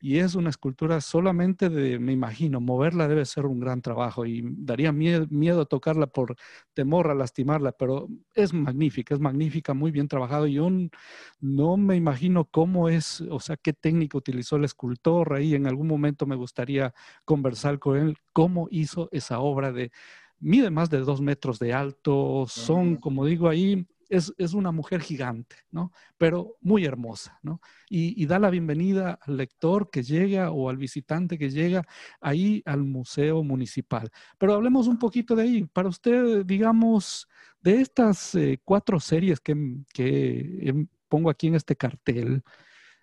[0.00, 4.42] Y es una escultura solamente de, me imagino, moverla debe ser un gran trabajo y
[4.46, 6.36] daría miedo, tocarla por
[6.72, 10.46] temor a lastimarla, pero es magnífica, es magnífica, muy bien trabajado.
[10.46, 10.70] Yo
[11.38, 15.54] no me imagino cómo es, o sea, qué técnica utilizó el escultor ahí.
[15.54, 16.94] En algún momento me gustaría
[17.26, 19.92] conversar con él cómo hizo esa obra de
[20.40, 25.56] mide más de dos metros de alto, son, como digo ahí, es, una mujer gigante,
[25.70, 25.92] ¿no?
[26.18, 27.60] Pero muy hermosa, ¿no?
[27.88, 31.86] Y, da la bienvenida al lector que llega o al visitante que llega
[32.20, 34.10] ahí al Museo Municipal.
[34.38, 35.64] Pero hablemos un poquito de ahí.
[35.72, 37.28] Para usted, digamos,
[37.60, 39.54] de estas eh, cuatro series que,
[39.92, 42.42] que, pongo aquí en este cartel,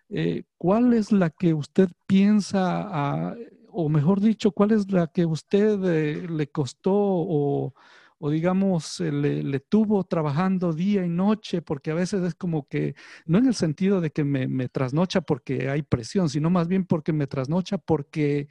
[0.10, 3.36] eh, ¿cuál es la que usted piensa,
[3.70, 7.74] o mejor dicho, cuál es la que usted eh, le costó o
[8.24, 12.94] o digamos, eh, le, tuvo trabajando día y noche, porque a veces es como que,
[13.26, 17.14] no en el sentido de que me, trasnocha porque hay presión, sino más bien porque
[17.14, 18.48] me trasnocha porque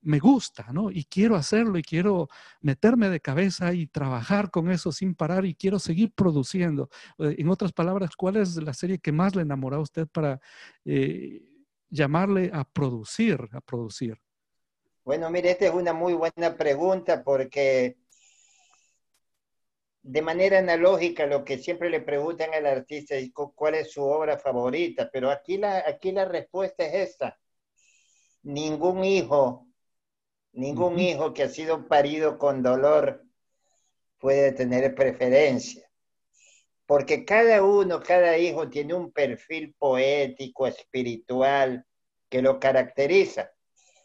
[0.00, 0.92] me gusta, ¿no?
[0.92, 2.28] Y quiero hacerlo y quiero
[2.60, 6.88] meterme de cabeza y trabajar con eso sin parar y quiero seguir produciendo.
[7.18, 10.40] Eh, en otras palabras, ¿cuál es la serie que más le enamoró a usted para
[10.84, 11.42] eh,
[11.88, 14.16] llamarle a producir, a producir?
[15.04, 17.96] Bueno, mire, esta es una muy buena pregunta porque
[20.02, 24.38] de manera analógica lo que siempre le preguntan al artista es cuál es su obra
[24.38, 27.38] favorita, pero aquí la, aquí la respuesta es esta.
[28.42, 29.66] Ningún hijo,
[30.52, 33.24] ningún hijo que ha sido parido con dolor
[34.18, 35.90] puede tener preferencia,
[36.86, 41.84] porque cada uno, cada hijo tiene un perfil poético, espiritual,
[42.28, 43.50] que lo caracteriza.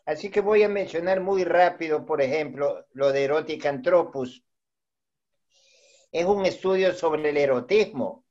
[0.06, 4.46] Así que voy a mencionar muy rápido, por ejemplo, lo de Erotic Anthropus,
[6.16, 8.24] es un estudio sobre el erotismo,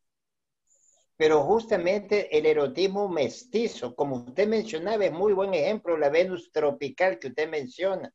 [1.18, 7.18] pero justamente el erotismo mestizo, como usted mencionaba, es muy buen ejemplo, la Venus tropical
[7.18, 8.10] que usted menciona.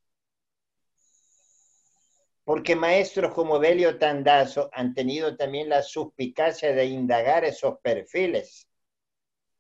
[2.43, 8.67] Porque maestros como Belio Tandazo han tenido también la suspicacia de indagar esos perfiles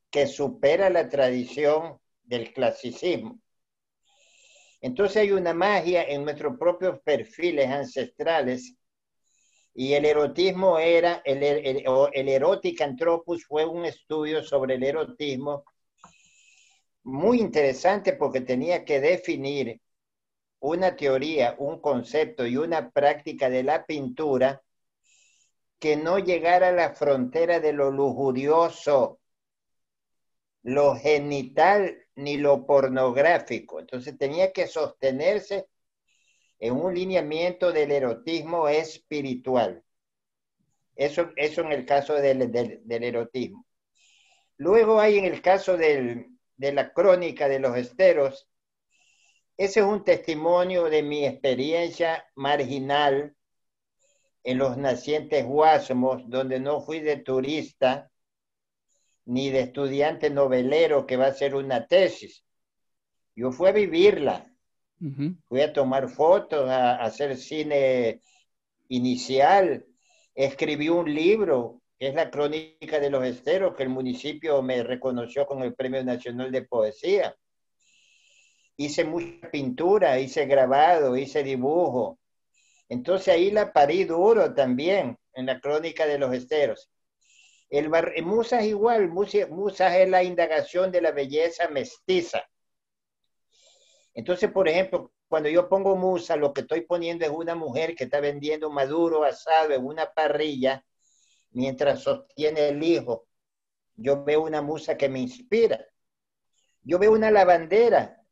[0.09, 3.39] que supera la tradición del clasicismo.
[4.81, 8.78] Entonces hay una magia en nuestros propios perfiles ancestrales
[9.79, 15.63] y el erotismo era, el, el, el Erotic Anthropus fue un estudio sobre el erotismo
[17.03, 19.79] muy interesante porque tenía que definir
[20.59, 24.61] una teoría, un concepto y una práctica de la pintura
[25.79, 29.21] que no llegara a la frontera de lo lujurioso,
[30.61, 33.79] lo genital ni lo pornográfico.
[33.79, 35.69] Entonces tenía que sostenerse
[36.59, 39.83] en un lineamiento del erotismo espiritual.
[40.95, 42.51] Eso, eso en el caso del,
[42.89, 43.65] erotismo.
[44.57, 48.49] Luego hay en el caso de la crónica de los esteros,
[49.59, 53.35] ese es un testimonio de mi experiencia marginal
[54.45, 58.09] en los nacientes Guasmos, donde no fui de turista
[59.25, 62.45] ni de estudiante novelero que va a hacer una tesis.
[63.35, 64.48] Yo fui a vivirla,
[65.47, 68.21] Fui a tomar fotos, a, hacer cine
[68.89, 69.85] inicial.
[70.35, 75.45] Escribí un libro, que es la crónica de los esteros, que el municipio me reconoció
[75.45, 77.35] con el Premio Nacional de Poesía.
[78.75, 82.19] Hice mucha pintura, hice grabado, hice dibujo.
[82.89, 86.89] Entonces ahí la parí duro también, en la crónica de los esteros.
[87.69, 92.43] El bar, Musa es igual, Musa es la indagación de la belleza mestiza
[94.13, 98.05] entonces, por ejemplo, cuando yo pongo musa, lo que estoy poniendo es una mujer que
[98.05, 100.83] está vendiendo maduro asado en una parrilla
[101.51, 103.27] mientras sostiene el hijo.
[103.95, 105.85] Yo veo una musa que me inspira.
[106.81, 108.23] Yo veo una lavandera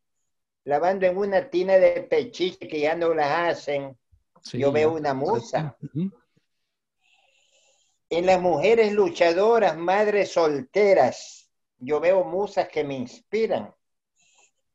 [0.64, 3.98] lavando en una tina de pechiche que ya no las hacen.
[4.54, 5.78] yo veo una musa.
[8.10, 13.77] En las mujeres luchadoras, madres solteras, yo veo musas que me inspiran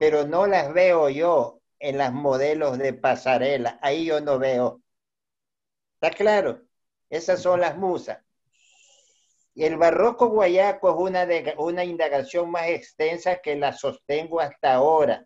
[0.03, 3.78] pero no las veo yo en las modelos de pasarela.
[3.80, 4.82] Ahí yo no veo.
[5.94, 6.61] ¿Está claro?
[7.09, 8.18] Esas son las musas.
[9.55, 14.74] Y el barroco guayaco es una, de, una indagación más extensa que la sostengo hasta
[14.74, 15.24] ahora.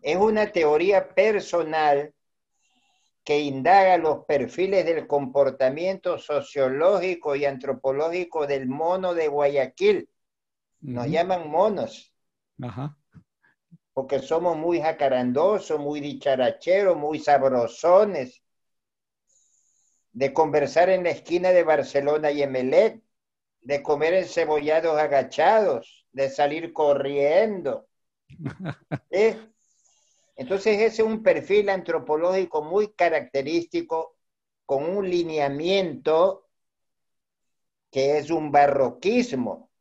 [0.00, 2.14] Es una teoría personal
[3.24, 10.08] que indaga los perfiles del comportamiento sociológico y antropológico del mono de Guayaquil.
[10.80, 12.10] Nos llaman monos.
[12.62, 12.96] Ajá
[13.92, 18.42] porque somos muy jacarandosos, muy dicharacheros, muy sabrosones,
[20.12, 23.02] de conversar en la esquina de Barcelona y Emelec,
[23.60, 27.86] de comer encebollados agachados, de salir corriendo.
[29.10, 29.36] ¿Eh?
[30.36, 34.16] Entonces ese es un perfil antropológico muy característico,
[34.64, 36.48] con un lineamiento
[37.90, 39.71] que es un barroquismo.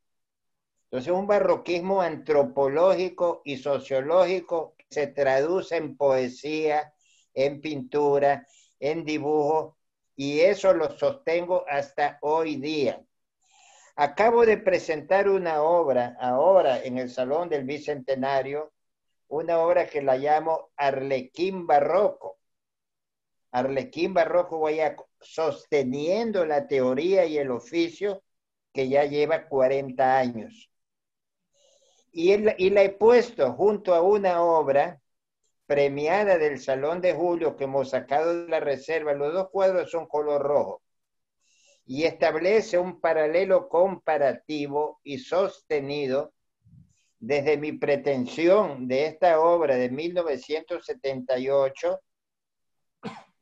[0.92, 6.94] Entonces, un barroquismo antropológico y sociológico que se traduce en poesía
[7.34, 8.46] en pintura,
[8.80, 9.78] en dibujo,
[10.16, 13.02] y eso lo sostengo hasta hoy día.
[13.96, 18.74] Acabo de presentar una obra ahora en el Salón del Bicentenario,
[19.28, 22.38] una obra que la llamo Arlequín Barroco.
[23.52, 28.24] Arlequín Barroco Guayaco, sosteniendo la teoría y el oficio
[28.74, 30.71] que ya lleva 40 años.
[32.12, 35.00] Y, la he puesto junto a una obra
[35.66, 39.14] premiada del Salón de Julio que hemos sacado de la reserva.
[39.14, 40.82] Los dos cuadros son color rojo.
[41.86, 46.34] Y establece un paralelo comparativo y sostenido
[47.20, 52.02] desde mi pretensión de esta obra de 1978,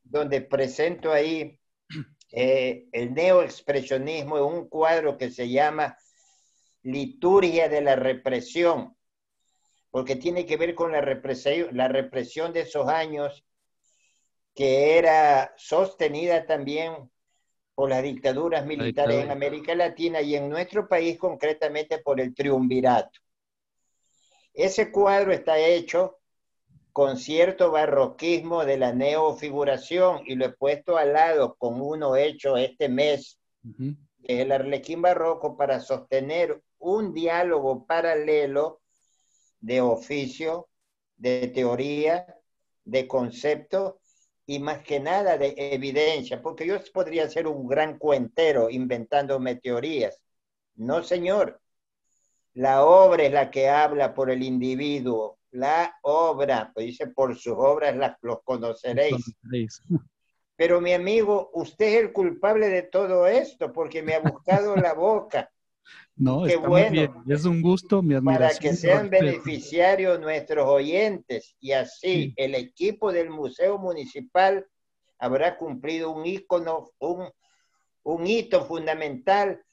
[0.03, 1.59] donde presento ahí
[2.31, 5.97] eh, el neoexpresionismo en un cuadro que se llama
[6.83, 8.95] Liturgia de la Represión,
[9.91, 13.43] porque tiene que ver con la represión, la represión de esos años
[14.53, 17.09] que era sostenida también
[17.75, 23.21] por las dictaduras militares en América Latina y en nuestro país concretamente por el triunvirato.
[24.53, 26.19] Ese cuadro está hecho
[26.91, 32.57] con cierto barroquismo de la neofiguración y lo he puesto al lado con uno hecho
[32.57, 33.39] este mes,
[34.23, 38.81] el Arlequín Barroco, para sostener un diálogo paralelo
[39.59, 40.69] de oficio,
[41.17, 42.37] de teoría,
[42.83, 43.99] de concepto
[44.45, 50.19] y más que nada de evidencia, porque yo podría ser un gran cuentero inventándome teorías.
[50.75, 51.61] No, señor.
[52.55, 55.37] La obra es la que habla por el individuo.
[55.51, 59.35] La obra, pues dice, por sus obras los conoceréis.
[60.55, 64.93] Pero mi amigo, usted es el culpable de todo esto porque me ha buscado la
[64.93, 65.49] boca.
[66.19, 67.23] No, Qué bueno.
[67.29, 68.49] Es un gusto, mi admiración.
[68.49, 74.67] Para que sean beneficiarios nuestros oyentes y así el equipo del Museo Municipal
[75.17, 77.29] habrá cumplido un ícono, un,
[78.03, 79.63] un hito fundamental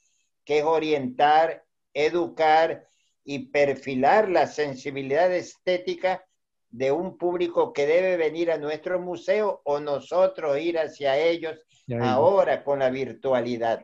[0.45, 2.87] que es orientar, educar
[3.25, 6.25] y perfilar la sensibilidad estética
[6.69, 11.59] de un público que debe venir a nuestro museo o nosotros ir hacia ellos
[11.99, 13.81] ahora con la virtualidad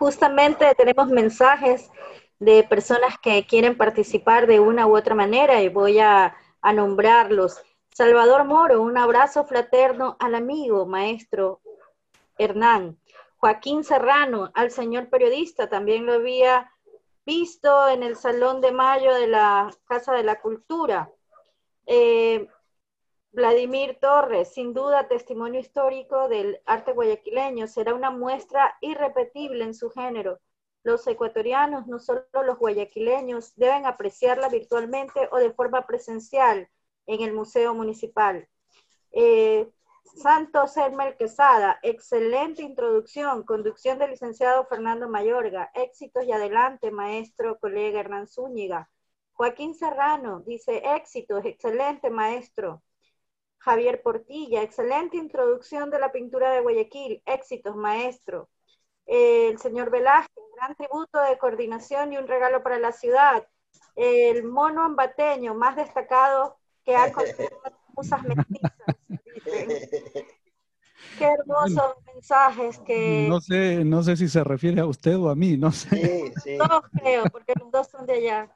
[0.00, 1.90] justamente tenemos mensajes
[2.38, 6.34] de personas que quieren participar de una u otra manera y voy a,
[6.74, 7.62] nombrarlos.
[7.92, 11.60] Salvador Moro, un abrazo fraterno al amigo maestro
[12.38, 12.98] Hernán.
[13.36, 16.70] Joaquín Serrano, al señor periodista, también lo había
[17.26, 21.10] visto en el Salón de Mayo de la Casa de la Cultura.
[21.86, 22.48] Eh,
[23.32, 29.88] Vladimir Torres, sin duda testimonio histórico del arte guayaquileño, será una muestra irrepetible en su
[29.90, 30.40] género.
[30.82, 36.68] Los ecuatorianos, no solo los guayaquileños, deben apreciarla virtualmente o de forma presencial
[37.06, 38.48] en el Museo Municipal.
[39.12, 39.70] Eh,
[40.16, 48.00] Santos Hermel Quesada, excelente introducción, conducción del licenciado Fernando Mayorga, éxitos y adelante, maestro, colega
[48.00, 48.90] Hernán Zúñiga.
[49.34, 52.82] Joaquín Serrano dice, éxitos, excelente, maestro.
[53.60, 58.48] Javier Portilla, excelente introducción de la pintura de Guayaquil, éxitos, maestro.
[59.06, 63.46] el señor Velázquez, gran tributo de coordinación y un regalo para la ciudad.
[63.96, 67.60] El mono ambateño, más destacado que ha conseguido
[67.96, 68.72] musas mestizas.
[71.18, 73.26] Qué hermosos mensajes que...
[73.28, 75.88] No sé, no sé si se refiere a usted o a mí, no sé.
[75.88, 76.56] Sí, sí.
[76.56, 78.50] No creo, porque los dos son de allá.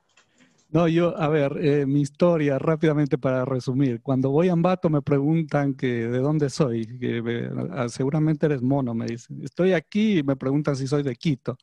[0.74, 4.02] No, yo, a ver, eh, mi historia rápidamente para resumir.
[4.02, 8.92] Cuando voy a Ambato me preguntan que de dónde soy, que ah, seguramente eres mono,
[8.92, 9.40] me dicen.
[9.44, 11.56] Estoy aquí y me preguntan si soy de Quito.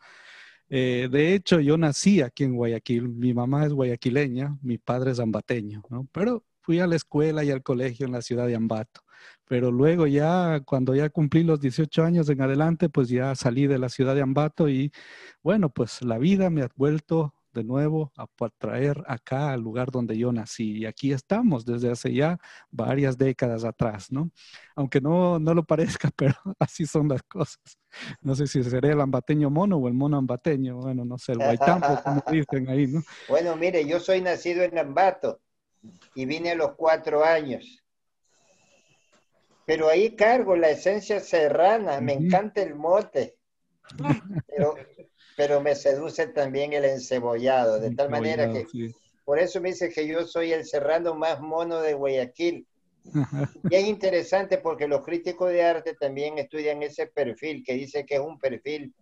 [0.69, 3.09] Eh, de hecho, yo nací aquí en Guayaquil.
[3.09, 6.07] Mi mamá es guayaquileña, mi padre es ambateño, ¿no?
[6.13, 9.01] Pero fui a la escuela y al colegio en la ciudad de Ambato.
[9.45, 13.79] Pero luego ya, cuando ya cumplí los 18 años en adelante, pues ya salí de
[13.79, 14.91] la ciudad de Ambato y
[15.43, 18.27] bueno, pues la vida me ha vuelto de nuevo a
[18.57, 20.77] traer acá al lugar donde yo nací.
[20.77, 22.37] Y aquí estamos desde hace ya
[22.69, 24.31] varias décadas atrás, ¿no?
[24.75, 27.61] Aunque no, no lo parezca, pero así son las cosas.
[28.21, 31.39] No sé si seré el ambateño mono o el mono ambateño, bueno, no sé, el
[31.39, 33.01] guaitampo, como dicen ahí, ¿no?
[33.27, 35.41] Bueno, mire, yo soy nacido en Ambato
[36.15, 37.83] y vine a los cuatro años.
[39.65, 43.37] Pero ahí cargo la esencia serrana, me encanta el mote.
[44.47, 44.75] Pero
[45.37, 48.65] pero me seduce también el encebollado, de tal manera que
[49.23, 52.67] por eso me dice que yo soy el serrano más mono de Guayaquil.
[53.69, 58.15] y es interesante porque los críticos de arte también estudian ese perfil, que dice que
[58.15, 58.93] es un perfil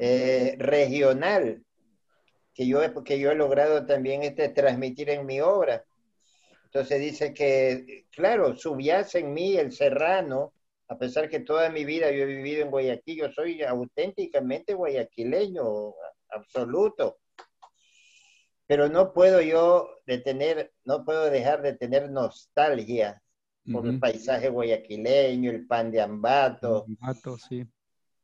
[0.00, 1.62] eh, regional,
[2.54, 5.84] que yo, que yo he logrado también este, transmitir en mi obra.
[6.64, 10.52] Entonces dice que, claro, subyace en mí el serrano,
[10.88, 15.94] a pesar que toda mi vida yo he vivido en Guayaquil, yo soy auténticamente guayaquileño,
[16.30, 17.18] absoluto.
[18.66, 23.22] Pero no puedo yo detener, no puedo dejar de tener nostalgia
[23.72, 26.84] por el paisaje guayaquileño, el pan de Ambato.
[26.86, 27.64] Ambato, sí.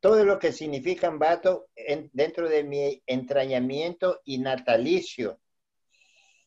[0.00, 1.68] Todo lo que significa Ambato
[2.12, 5.40] dentro de mi entrañamiento y natalicio.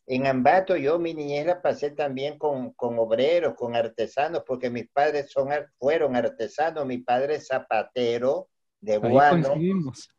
[0.08, 4.88] En Ambato yo mi niñez la pasé también con, con obreros, con artesanos, porque mis
[4.88, 5.48] padres son,
[5.78, 8.48] fueron artesanos, mi padre es zapatero
[8.80, 9.56] de Guano.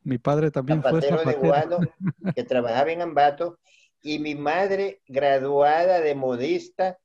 [0.03, 1.41] Mi padre también zapatero fue zapatero.
[1.41, 1.79] de Guano,
[2.35, 3.59] que trabajaba en Ambato,
[4.01, 6.99] y mi madre graduada de modista,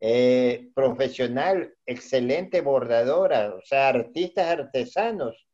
[0.00, 5.46] eh, profesional, excelente bordadora, o sea, artistas artesanos.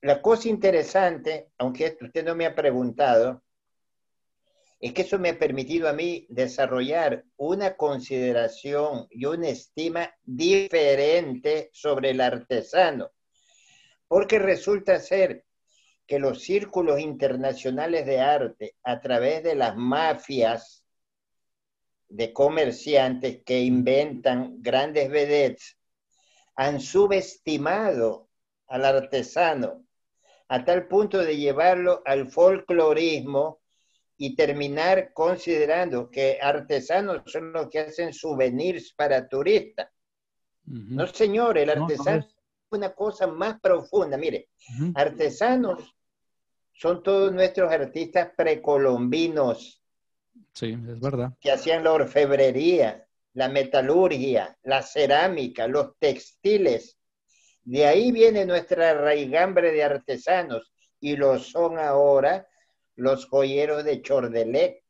[0.00, 3.42] La cosa interesante, aunque usted no me ha preguntado,
[4.78, 11.70] es que eso me ha permitido a mí desarrollar una consideración y una estima diferente
[11.72, 13.10] sobre el artesano,
[14.06, 15.44] porque resulta ser
[16.06, 20.84] que los círculos internacionales de arte, a través de las mafias
[22.08, 25.76] de comerciantes que inventan grandes vedettes,
[26.54, 28.28] han subestimado
[28.68, 29.84] al artesano
[30.48, 33.60] a tal punto de llevarlo al folclorismo
[34.18, 39.88] y terminar considerando que artesanos son los que hacen souvenirs para turistas.
[40.64, 42.36] No, señor, el artesano es
[42.70, 44.16] una cosa más profunda.
[44.16, 44.48] Mire,
[44.94, 45.94] artesanos
[46.72, 49.82] son todos nuestros artistas precolombinos.
[50.52, 51.32] Sí, es verdad.
[51.40, 56.98] Que hacían la orfebrería, la metalurgia, la cerámica, los textiles.
[57.62, 62.48] De ahí viene nuestra raigambre de artesanos y lo son ahora
[62.96, 64.82] los joyeros de Chordelec,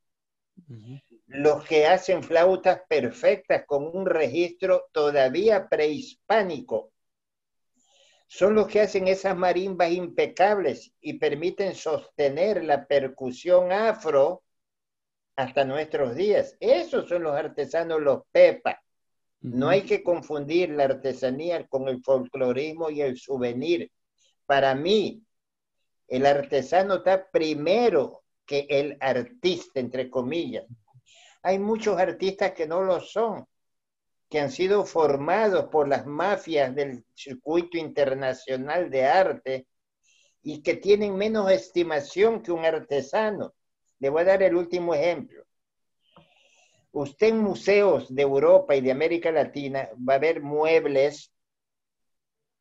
[1.26, 6.92] los que hacen flautas perfectas con un registro todavía prehispánico.
[8.28, 14.42] Son los que hacen esas marimbas impecables y permiten sostener la percusión afro
[15.36, 16.56] hasta nuestros días.
[16.58, 18.82] Esos son los artesanos, los pepa.
[19.40, 23.92] No hay que confundir la artesanía con el folclorismo y el souvenir.
[24.44, 25.22] Para mí,
[26.08, 30.64] el artesano está primero que el artista, entre comillas.
[31.42, 33.46] Hay muchos artistas que no lo son,
[34.28, 39.66] que han sido formados por las mafias del circuito internacional de arte
[40.42, 43.54] y que tienen menos estimación que un artesano.
[43.98, 45.44] Le voy a dar el último ejemplo.
[46.92, 51.32] Usted en museos de Europa y de América Latina va a ver muebles,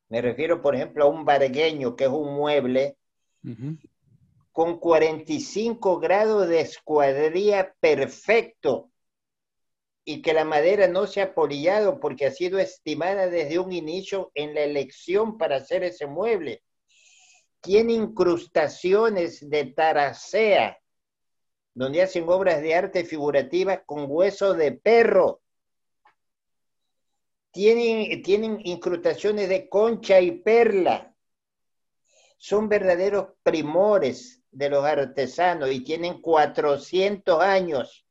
[0.08, 2.96] me refiero por ejemplo a un bargueño, que es un mueble
[4.52, 8.90] con 45 grados de escuadría perfecto
[10.02, 14.30] y que la madera no se ha polillado porque ha sido estimada desde un inicio
[14.34, 16.62] en la elección para hacer ese mueble.
[17.60, 20.78] Tiene incrustaciones de taracea,
[21.74, 25.42] donde hacen obras de arte figurativa con hueso de perro.
[27.50, 31.05] Tienen, tienen incrustaciones de concha y perla
[32.36, 38.06] son verdaderos primores de los artesanos y tienen 400 años.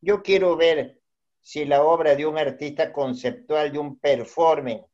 [0.00, 1.00] Yo quiero ver
[1.40, 4.84] si la obra de un artista conceptual, de un performance,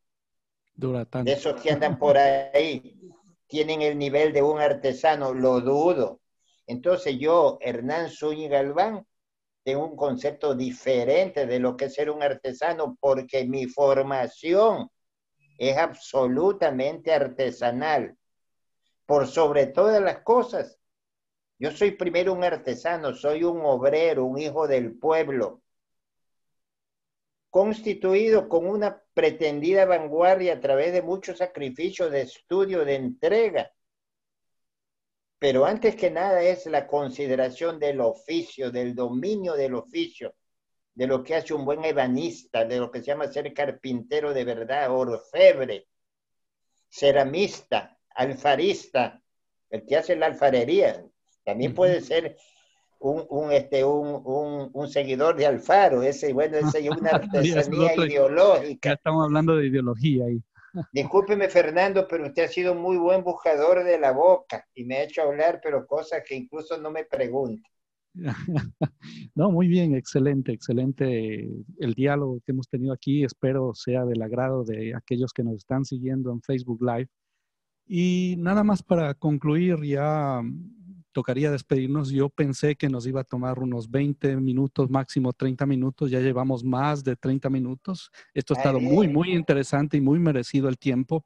[0.77, 2.99] de esos que andan por ahí,
[3.47, 6.21] tienen el nivel de un artesano, lo dudo.
[6.67, 9.07] Entonces yo, Hernán Zúñiga Galván,
[9.63, 14.91] tengo un concepto diferente de lo que es ser un artesano porque mi formación
[15.59, 18.17] es absolutamente artesanal
[19.07, 20.79] por sobre todas las cosas.
[21.59, 25.63] Yo soy primero un artesano, soy un obrero, un hijo del pueblo,
[27.51, 33.73] constituido con una pretendida vanguardia a través de muchos sacrificios de estudio, de entrega.
[35.39, 40.35] Pero antes que nada es la consideración del oficio, del dominio del oficio,
[40.95, 44.45] de lo que hace un buen ebanista, de lo que se llama ser carpintero de
[44.45, 45.87] verdad, orfebre,
[46.89, 49.21] ceramista, alfarista,
[49.71, 51.05] el que hace la alfarería,
[51.45, 52.37] también puede ser
[53.01, 58.91] un, este, un, seguidor de Alfaro, ese, bueno, ese es una artesanía ideológica.
[58.91, 60.43] Ya estamos hablando de ideología ahí.
[60.93, 65.05] Discúlpeme, Fernando, pero usted ha sido muy buen buscador de la boca y me ha
[65.05, 67.69] hecho hablar, pero cosas que incluso no me pregunta.
[69.35, 71.49] No, muy bien, excelente, excelente
[71.81, 73.25] el diálogo que hemos tenido aquí.
[73.25, 77.09] Espero sea del agrado de aquellos que nos están siguiendo en Facebook Live
[77.87, 80.43] y nada más para concluir, ya
[81.15, 82.11] tocaría despedirnos.
[82.11, 86.11] Yo pensé que nos iba a tomar unos 20 minutos, máximo 30 minutos.
[86.11, 88.11] Ya llevamos más de 30 minutos.
[88.35, 91.25] Esto ha estado muy, muy interesante y muy merecido el tiempo.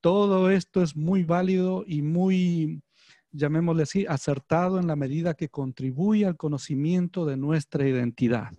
[0.00, 2.82] Todo esto es muy válido y muy,
[3.32, 8.52] llamémosle así, acertado en la medida que contribuye al conocimiento de nuestra identidad.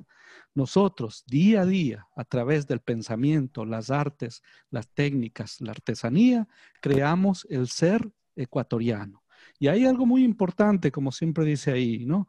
[0.54, 6.48] Nosotros, día a día, a través del pensamiento, las artes, las técnicas, la artesanía,
[6.82, 9.24] creamos el ser ecuatoriano.
[9.60, 12.28] Y hay algo muy importante, como siempre dice ahí, ¿no?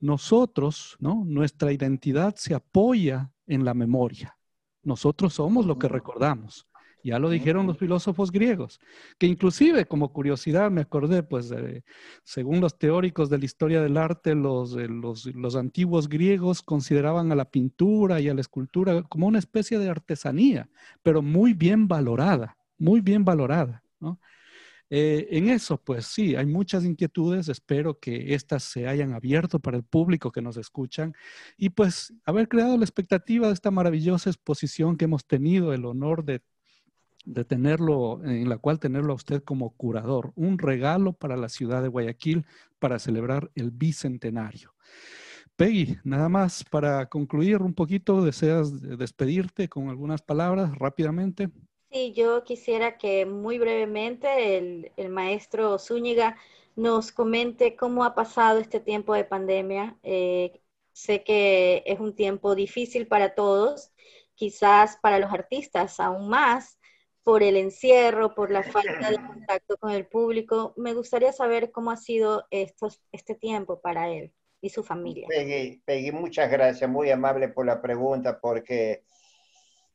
[0.00, 1.24] Nosotros, ¿no?
[1.26, 4.36] Nuestra identidad se apoya en la memoria.
[4.82, 6.66] Nosotros somos lo que recordamos.
[7.04, 8.80] Ya lo dijeron los filósofos griegos,
[9.18, 11.52] que inclusive como curiosidad me acordé, pues
[12.22, 17.30] según los teóricos de la historia del arte, los, eh, los, los, antiguos griegos consideraban
[17.30, 20.70] a la pintura y a la escultura como una especie de artesanía,
[21.02, 23.82] pero muy bien valorada, muy bien valorada.
[24.00, 24.18] ¿no?
[24.88, 27.50] Eh, en eso, pues sí, hay muchas inquietudes.
[27.50, 31.14] Espero que estas se hayan abierto para el público que nos escuchan
[31.58, 36.24] y pues haber creado la expectativa de esta maravillosa exposición que hemos tenido el honor
[36.24, 36.40] de,
[37.24, 40.32] de tenerlo, en la cual tenerlo a usted como curador.
[40.36, 42.44] Un regalo para la ciudad de Guayaquil
[42.78, 44.74] para celebrar el bicentenario.
[45.56, 51.48] Peggy, nada más para concluir un poquito, ¿deseas despedirte con algunas palabras rápidamente?
[51.92, 54.58] Sí, yo quisiera que muy brevemente
[54.96, 56.36] el, maestro Zúñiga
[56.74, 59.96] nos comente cómo ha pasado este tiempo de pandemia.
[60.02, 60.60] Eh,
[60.92, 63.92] sé que es un tiempo difícil para todos,
[64.34, 66.80] quizás para los artistas aún más,
[67.24, 70.74] por el encierro, por la falta de contacto con el público.
[70.76, 75.26] Me gustaría saber cómo ha sido este tiempo para él y su familia.
[75.84, 79.02] Peggy, muchas gracias, muy amable por la pregunta, porque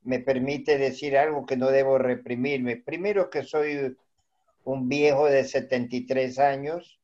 [0.03, 2.77] me permite decir algo que no debo reprimirme.
[2.77, 3.95] Primero que soy
[4.63, 6.99] un viejo de 73 años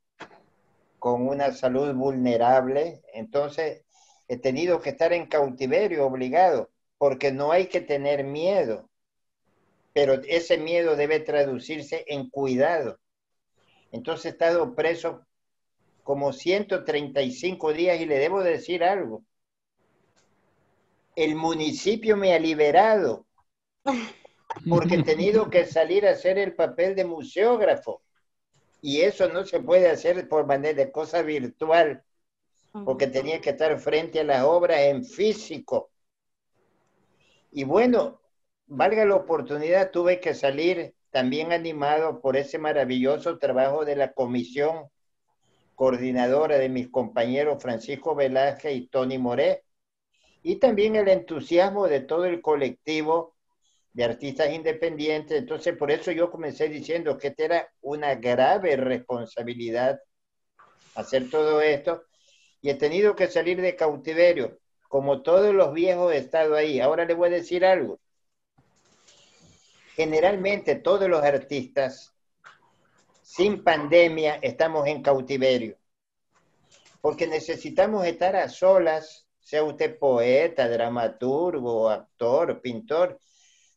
[1.00, 3.84] con una salud vulnerable, entonces
[4.28, 8.90] he tenido que estar en cautiverio obligado, porque no hay que tener miedo,
[9.96, 13.00] pero ese miedo debe traducirse en cuidado.
[13.92, 15.26] Entonces he estado preso
[16.04, 19.24] como 135 días y le debo decir algo
[21.16, 23.26] el municipio me ha liberado
[24.70, 28.02] porque he tenido que salir a hacer el papel de museógrafo.
[28.82, 32.04] Y eso no se puede hacer por manera de cosa virtual,
[32.84, 35.90] porque tenía que estar frente a la obra en físico.
[37.52, 38.22] Y bueno,
[38.68, 44.90] valga la oportunidad, tuve que salir también animado por ese maravilloso trabajo de la comisión
[45.76, 49.64] coordinadora de mis compañeros Francisco Velázquez y Tony Moré,
[50.42, 53.36] y también el entusiasmo de todo el colectivo
[53.94, 55.40] de artistas independientes.
[55.40, 60.00] Entonces, por eso yo comencé diciendo que era una grave responsabilidad
[60.96, 62.04] hacer todo esto
[62.62, 64.60] y he tenido que salir de cautiverio,
[64.90, 66.80] como todos los viejos he estado ahí.
[66.80, 68.00] Ahora le voy a decir algo.
[69.96, 72.14] Generalmente todos los artistas
[73.22, 75.78] sin pandemia estamos en cautiverio,
[77.02, 83.20] porque necesitamos estar a solas sea usted poeta, dramaturgo, actor, pintor,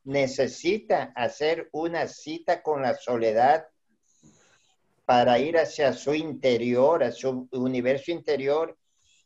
[0.04, 3.66] necesita hacer una cita con la soledad
[5.04, 8.78] para ir hacia su interior, a su universo interior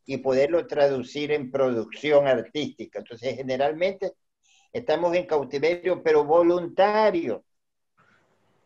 [0.04, 2.98] y poderlo traducir en producción artística.
[2.98, 4.14] Entonces, generalmente
[4.72, 7.44] estamos en cautiverio, pero voluntario.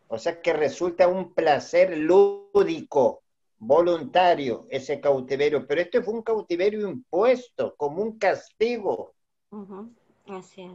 [0.09, 3.23] O sea que resulta un placer lúdico
[3.59, 9.15] voluntario ese cautiverio, pero este fue un cautiverio impuesto como un castigo.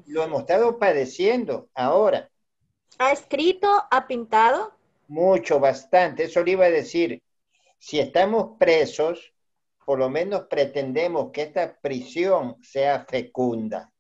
[0.08, 2.30] Lo hemos estado padeciendo ahora.
[2.98, 3.68] ¿Ha escrito?
[3.90, 4.74] ¿Ha pintado?
[5.08, 6.24] Mucho, bastante.
[6.24, 7.22] Eso le iba a decir.
[7.78, 9.34] Si estamos presos,
[9.86, 13.91] por lo menos pretendemos que esta prisión sea fecunda,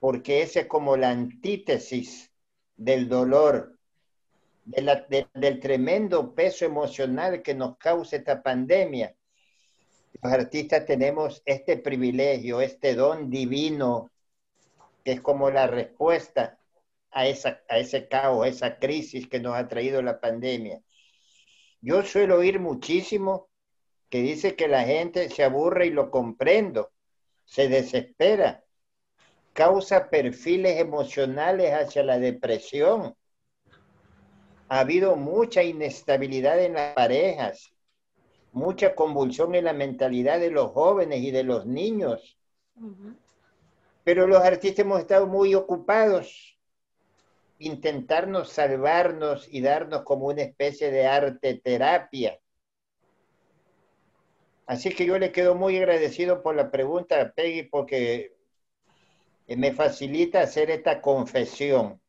[0.00, 2.30] porque ese es como la antítesis
[2.76, 3.78] del dolor
[4.64, 9.16] del tremendo peso emocional que nos causa esta pandemia.
[10.22, 14.10] Los artistas tenemos este privilegio, este don divino,
[15.04, 16.58] que es como la respuesta
[17.10, 20.82] a, esa, a ese caos, a esa crisis que nos ha traído la pandemia.
[21.80, 23.48] Yo suelo oír muchísimo
[24.10, 26.92] que dice que la gente se aburre y lo comprendo,
[27.44, 28.64] se desespera,
[29.58, 33.16] causa perfiles emocionales hacia la depresión,
[34.68, 37.72] ha habido mucha inestabilidad en las parejas,
[38.52, 42.38] mucha convulsión en la mentalidad de los jóvenes y de los niños.
[44.04, 46.56] Pero los artistas hemos estado muy ocupados
[47.58, 52.38] intentarnos salvarnos y darnos como una especie de arte terapia.
[54.66, 58.37] Así que yo le quedo muy agradecido por la pregunta, Peggy, porque
[59.56, 62.00] me facilita hacer esta confesión,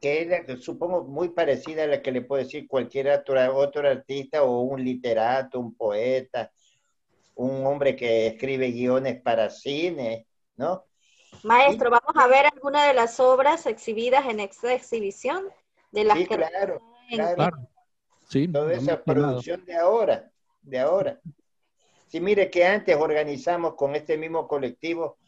[0.00, 4.42] que es, supongo, muy parecida a la que le puede decir cualquier otro, otro artista
[4.42, 6.50] o un literato, un poeta,
[7.34, 10.26] un hombre que escribe guiones para cine,
[10.56, 10.84] ¿no?
[11.42, 15.44] Maestro, vamos a ver algunas de las obras exhibidas en esta exhibición
[15.92, 16.80] de las sí, que claro,
[17.10, 17.68] claro.
[18.28, 20.30] Sí, Toda esa producción de ahora,
[20.62, 21.20] de ahora.
[22.08, 25.18] Sí, mire que antes organizamos con este mismo colectivo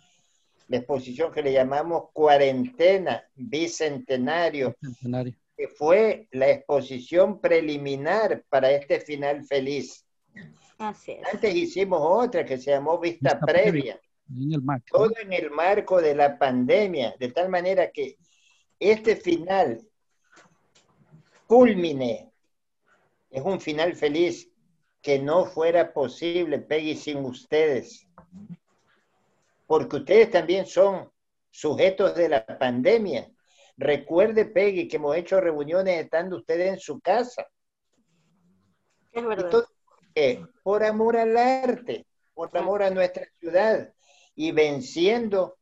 [0.69, 5.35] la exposición que le llamamos Cuarentena Bicentenario, Bicentenario.
[5.57, 10.05] que fue la exposición preliminar para este final feliz.
[10.79, 14.01] Antes hicimos otra que se llamó Vista, Previa.
[14.91, 18.17] Todo en el marco de la pandemia, de tal manera que
[18.79, 19.81] este final
[21.47, 22.31] culmine
[23.31, 24.51] es un final feliz
[25.01, 28.07] que no fuera posible, Peggy, sin ustedes.
[29.69, 31.13] Porque ustedes también son
[31.51, 33.31] sujetos de la pandemia.
[33.77, 37.47] Recuerde, Peggy, que hemos hecho reuniones estando ustedes en su casa.
[39.13, 39.65] Es verdad
[40.63, 43.93] por amor al arte, por amor a nuestra ciudad
[44.35, 45.59] y venciendo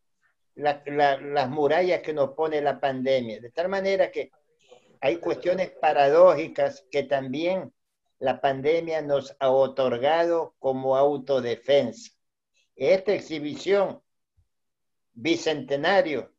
[0.55, 3.41] las murallas que nos pone la pandemia.
[3.41, 4.31] De tal manera que
[5.01, 7.73] hay cuestiones paradójicas que también
[8.19, 12.13] la pandemia nos ha otorgado como autodefensa.
[12.77, 14.01] Esta exhibición
[15.13, 16.33] bicentenario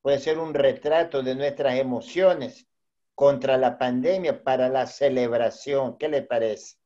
[0.00, 2.66] puede ser un retrato de nuestras emociones
[3.14, 5.98] contra la pandemia para la celebración.
[5.98, 6.76] ¿Qué le parece?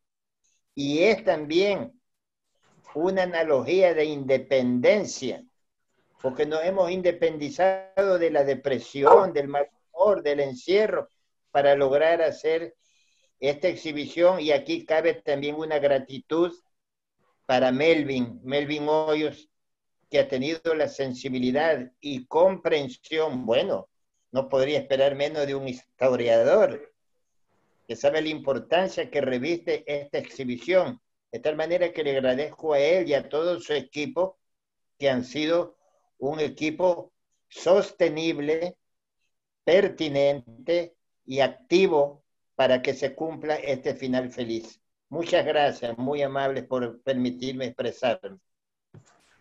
[0.79, 2.01] y es también
[2.95, 5.45] una analogía de independencia,
[6.23, 11.09] porque nos hemos independizado de la depresión, del mal humor, del encierro,
[11.51, 12.77] para lograr hacer
[13.41, 14.39] esta exhibición.
[14.39, 16.53] Y aquí cabe también una gratitud
[17.49, 19.49] para Melvin, Melvin Hoyos,
[20.11, 23.89] que ha tenido la sensibilidad y comprensión, bueno,
[24.33, 26.93] no podría esperar menos de un historiador,
[27.87, 31.01] que sabe la importancia que reviste esta exhibición,
[31.33, 34.37] de tal manera que le agradezco a él y a todo su equipo,
[34.99, 35.79] que han sido
[36.19, 37.15] un equipo
[37.49, 38.77] sostenible,
[39.65, 42.23] pertinente y activo
[42.57, 44.83] para que se cumpla este final feliz.
[45.11, 48.39] Muchas gracias, muy amables por permitirme expresarme.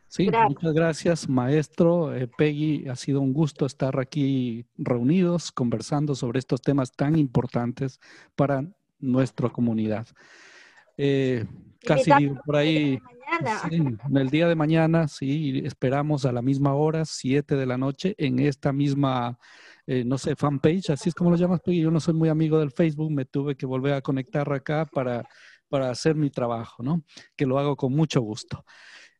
[0.07, 2.15] Sí, muchas gracias, maestro.
[2.15, 7.99] Eh, Peggy, ha sido un gusto estar aquí reunidos conversando sobre estos temas tan importantes
[8.35, 8.63] para
[8.99, 10.07] nuestra comunidad.
[10.95, 11.45] Eh,
[11.85, 12.11] casi
[12.45, 12.99] por ahí,
[13.69, 18.15] en el día de mañana, sí, esperamos a la misma hora, 7 de la noche,
[18.17, 19.37] en esta misma,
[19.85, 21.81] eh, no sé, fanpage, así es como lo llamas, Peggy.
[21.81, 25.27] Yo no soy muy amigo del Facebook, me tuve que volver a conectar acá para,
[25.69, 27.03] para hacer mi trabajo, ¿no?
[27.35, 28.65] Que lo hago con mucho gusto.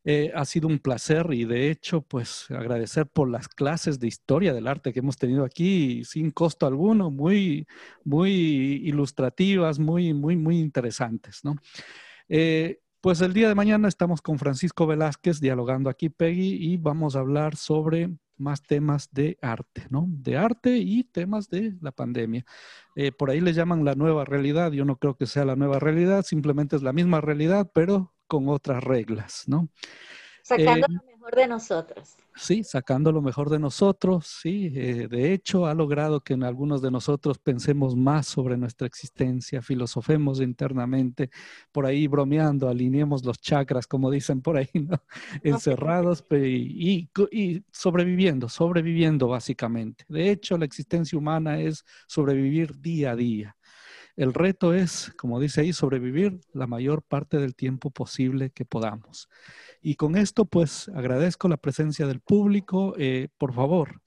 [0.09, 4.53] Eh, ha sido un placer y de hecho, pues agradecer por las clases de historia
[4.53, 7.67] del arte que hemos tenido aquí sin costo alguno, muy,
[8.05, 8.31] muy
[8.85, 11.57] ilustrativas, muy, muy, muy interesantes, ¿no?
[12.29, 17.15] Eh, pues el día de mañana estamos con Francisco Velázquez dialogando aquí, Peggy, y vamos
[17.15, 20.05] a hablar sobre más temas de arte, ¿no?
[20.09, 22.45] De arte y temas de la pandemia.
[22.95, 24.71] Eh, por ahí le llaman la nueva realidad.
[24.71, 28.49] Yo no creo que sea la nueva realidad, simplemente es la misma realidad, pero con
[28.49, 29.69] otras reglas, ¿no?
[30.43, 32.15] Sacando eh, mejor de nosotros.
[32.36, 34.71] Sí, sacando lo mejor de nosotros, sí.
[34.75, 39.61] Eh, de hecho, ha logrado que en algunos de nosotros pensemos más sobre nuestra existencia,
[39.61, 41.30] filosofemos internamente,
[41.71, 45.04] por ahí bromeando, alineemos los chakras, como dicen por ahí, ¿no?
[45.43, 50.05] Encerrados y, y sobreviviendo, sobreviviendo básicamente.
[50.08, 53.57] De hecho, la existencia humana es sobrevivir día a día.
[54.17, 59.29] El reto es, como dice ahí, sobrevivir la mayor parte del tiempo posible que podamos.
[59.81, 62.95] Y con esto, pues agradezco la presencia del público.
[62.97, 64.01] Eh, por favor,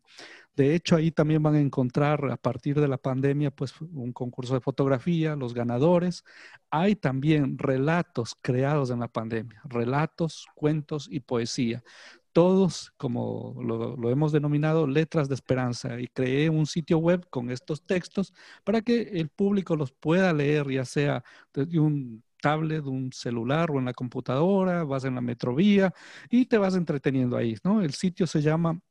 [0.59, 4.55] De hecho, ahí también van a encontrar a partir de la pandemia, pues un concurso
[4.55, 6.25] de fotografía, los ganadores.
[6.69, 11.81] Hay también relatos creados en la pandemia, relatos, cuentos y poesía.
[12.33, 15.97] Todos, como lo, hemos denominado, letras de esperanza.
[15.97, 18.33] Y creé un sitio web con estos textos
[18.65, 21.23] para que el público los pueda leer, ya sea
[21.53, 25.93] de un tablet, un celular o en la computadora, vas en la metrovía
[26.29, 27.81] y te vas entreteniendo ahí, ¿no?
[27.81, 28.81] El sitio se llama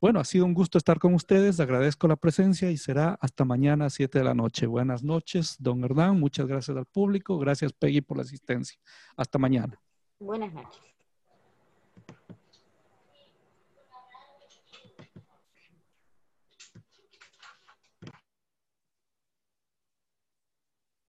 [0.02, 3.86] Bueno, ha sido un gusto estar con ustedes, agradezco la presencia y será hasta mañana
[3.86, 4.68] a 7 de la noche.
[4.68, 8.80] Buenas noches, don Hernán, muchas gracias al público, gracias Peggy por la asistencia.
[9.16, 9.85] Hasta mañana.
[10.20, 10.95] Buenas noches.